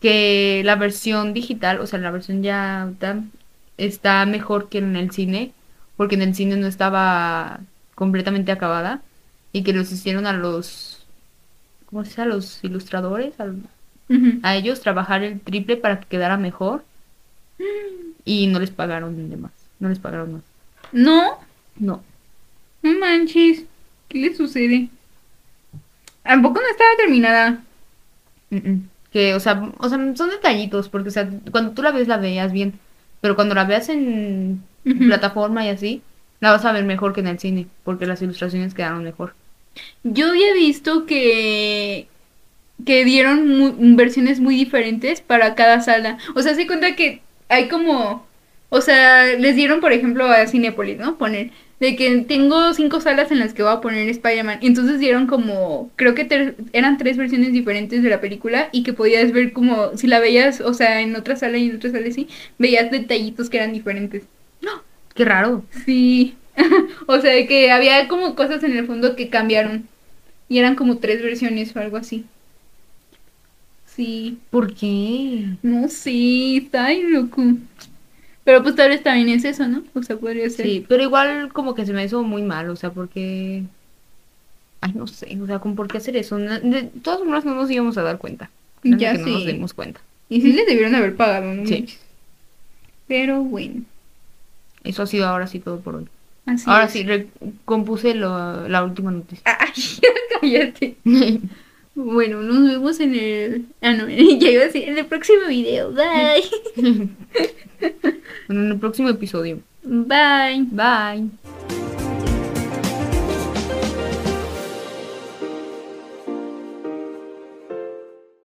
Que 0.00 0.62
la 0.64 0.74
versión 0.76 1.32
digital, 1.32 1.80
o 1.80 1.86
sea, 1.86 1.98
la 2.00 2.10
versión 2.10 2.42
ya 2.42 2.90
está 3.78 4.26
mejor 4.26 4.68
que 4.68 4.78
en 4.78 4.96
el 4.96 5.10
cine. 5.12 5.52
Porque 5.96 6.14
en 6.16 6.22
el 6.22 6.34
cine 6.34 6.56
no 6.56 6.66
estaba 6.66 7.60
completamente 7.94 8.50
acabada. 8.52 9.02
Y 9.52 9.62
que 9.62 9.72
los 9.72 9.92
hicieron 9.92 10.26
a 10.26 10.32
los. 10.32 11.04
¿Cómo 11.86 12.02
se 12.04 12.10
dice? 12.10 12.22
A 12.22 12.26
los 12.26 12.64
ilustradores. 12.64 13.34
a 14.42 14.56
ellos 14.56 14.80
trabajar 14.80 15.22
el 15.22 15.40
triple 15.40 15.76
para 15.76 16.00
que 16.00 16.06
quedara 16.06 16.36
mejor. 16.36 16.84
Y 18.24 18.46
no 18.48 18.58
les 18.60 18.70
pagaron 18.70 19.30
de 19.30 19.36
más. 19.36 19.52
No 19.78 19.88
les 19.88 19.98
pagaron 19.98 20.32
más. 20.34 20.42
No, 20.92 21.38
No. 21.76 22.02
no 22.82 22.98
manches. 22.98 23.64
¿Qué 24.08 24.18
le 24.18 24.34
sucede? 24.34 24.88
Tampoco 26.22 26.60
no 26.60 26.68
estaba 26.70 26.90
terminada. 26.96 27.62
Mm, 28.50 28.56
mm. 28.56 28.88
Que, 29.12 29.34
o 29.34 29.40
sea, 29.40 29.70
o 29.78 29.88
sea, 29.88 29.98
son 30.16 30.30
detallitos, 30.30 30.88
porque, 30.88 31.08
o 31.10 31.12
sea, 31.12 31.28
cuando 31.50 31.72
tú 31.72 31.82
la 31.82 31.90
ves, 31.92 32.08
la 32.08 32.16
veas 32.16 32.52
bien. 32.52 32.78
Pero 33.20 33.36
cuando 33.36 33.54
la 33.54 33.64
veas 33.64 33.88
en 33.88 34.62
plataforma 34.84 35.64
y 35.66 35.68
así, 35.70 36.02
la 36.40 36.50
vas 36.52 36.64
a 36.64 36.72
ver 36.72 36.84
mejor 36.84 37.12
que 37.12 37.20
en 37.20 37.28
el 37.28 37.38
cine, 37.38 37.68
porque 37.84 38.06
las 38.06 38.22
ilustraciones 38.22 38.74
quedaron 38.74 39.04
mejor. 39.04 39.34
Yo 40.02 40.28
había 40.30 40.52
visto 40.54 41.06
que 41.06 42.08
que 42.84 43.04
dieron 43.04 43.48
mu- 43.58 43.96
versiones 43.96 44.40
muy 44.40 44.56
diferentes 44.56 45.20
para 45.20 45.54
cada 45.54 45.80
sala. 45.80 46.18
O 46.34 46.42
sea, 46.42 46.54
se 46.54 46.66
cuenta 46.66 46.96
que 46.96 47.22
hay 47.48 47.68
como, 47.68 48.26
o 48.70 48.80
sea, 48.80 49.24
les 49.38 49.56
dieron, 49.56 49.80
por 49.80 49.92
ejemplo, 49.92 50.26
a 50.26 50.46
Cinepolis, 50.46 50.98
¿no? 50.98 51.16
Poner 51.16 51.50
de 51.82 51.96
que 51.96 52.18
tengo 52.22 52.72
cinco 52.74 53.00
salas 53.00 53.30
en 53.32 53.40
las 53.40 53.52
que 53.54 53.62
voy 53.62 53.72
a 53.72 53.80
poner 53.80 54.08
Spider-Man. 54.08 54.60
Entonces 54.62 55.00
dieron 55.00 55.26
como, 55.26 55.90
creo 55.96 56.14
que 56.14 56.24
ter- 56.24 56.56
eran 56.72 56.96
tres 56.98 57.16
versiones 57.18 57.52
diferentes 57.52 58.02
de 58.02 58.08
la 58.10 58.20
película 58.20 58.68
y 58.72 58.84
que 58.84 58.92
podías 58.94 59.32
ver 59.32 59.52
como, 59.52 59.96
si 59.96 60.06
la 60.06 60.20
veías, 60.20 60.60
o 60.60 60.74
sea, 60.74 61.00
en 61.00 61.16
otra 61.16 61.36
sala 61.36 61.58
y 61.58 61.68
en 61.70 61.76
otra 61.76 61.90
sala 61.90 62.10
sí, 62.12 62.28
veías 62.58 62.90
detallitos 62.90 63.50
que 63.50 63.58
eran 63.58 63.72
diferentes. 63.72 64.24
Qué 65.14 65.24
raro. 65.24 65.64
Sí. 65.84 66.36
o 67.06 67.20
sea, 67.20 67.32
de 67.32 67.46
que 67.46 67.70
había 67.70 68.08
como 68.08 68.34
cosas 68.34 68.62
en 68.64 68.76
el 68.76 68.86
fondo 68.86 69.16
que 69.16 69.28
cambiaron. 69.30 69.88
Y 70.48 70.58
eran 70.58 70.76
como 70.76 70.98
tres 70.98 71.22
versiones 71.22 71.74
o 71.76 71.80
algo 71.80 71.96
así. 71.98 72.26
Sí. 73.86 74.38
¿Por 74.50 74.74
qué? 74.74 75.56
No, 75.62 75.88
sí, 75.88 76.56
está 76.64 76.92
loco. 76.94 77.42
Pero 78.44 78.62
pues 78.62 78.74
tal 78.74 78.88
vez 78.90 79.02
también 79.02 79.28
es 79.28 79.44
eso, 79.44 79.68
¿no? 79.68 79.82
O 79.94 80.02
sea, 80.02 80.16
podría 80.16 80.48
ser. 80.50 80.66
Sí, 80.66 80.84
pero 80.88 81.02
igual 81.02 81.52
como 81.52 81.74
que 81.74 81.86
se 81.86 81.92
me 81.92 82.04
hizo 82.04 82.22
muy 82.22 82.42
mal, 82.42 82.68
o 82.70 82.76
sea, 82.76 82.90
porque... 82.90 83.62
Ay, 84.80 84.92
no 84.94 85.06
sé, 85.06 85.38
o 85.40 85.46
sea, 85.46 85.60
¿con 85.60 85.76
por 85.76 85.86
qué 85.86 85.98
hacer 85.98 86.16
eso? 86.16 86.36
De 86.38 86.90
todas 87.02 87.20
maneras 87.20 87.44
no 87.44 87.54
nos 87.54 87.70
íbamos 87.70 87.96
a 87.98 88.02
dar 88.02 88.18
cuenta. 88.18 88.50
No 88.82 88.96
Ya 88.98 89.12
que 89.12 89.18
no 89.18 89.26
nos 89.28 89.46
dimos 89.46 89.74
cuenta. 89.74 90.00
Y 90.28 90.40
sí 90.40 90.52
les 90.52 90.66
debieron 90.66 90.94
haber 90.96 91.14
pagado, 91.14 91.54
¿no? 91.54 91.64
Sí. 91.66 91.86
Pero 93.06 93.42
bueno. 93.42 93.82
Eso 94.82 95.02
ha 95.04 95.06
sido 95.06 95.26
ahora 95.28 95.46
sí 95.46 95.60
todo 95.60 95.78
por 95.78 95.94
hoy. 95.96 96.08
Así 96.46 96.64
ahora 96.68 96.86
es. 96.86 96.90
sí, 96.92 97.06
compuse 97.64 98.14
lo- 98.14 98.66
la 98.68 98.82
última 98.82 99.12
noticia. 99.12 99.44
Ay, 99.44 99.70
cállate. 100.40 100.96
Bueno, 101.94 102.40
nos 102.42 102.64
vemos 102.64 103.00
en 103.00 103.14
el. 103.14 103.66
Ah, 103.80 103.92
no, 103.92 104.08
ya 104.08 104.50
iba 104.50 104.62
a 104.62 104.66
decir 104.66 104.88
en 104.88 104.98
el 104.98 105.06
próximo 105.06 105.46
video. 105.48 105.92
Bye. 105.92 106.44
bueno, 108.48 108.62
en 108.62 108.72
el 108.72 108.78
próximo 108.78 109.08
episodio. 109.08 109.60
Bye. 109.82 110.66
Bye. 110.70 112.01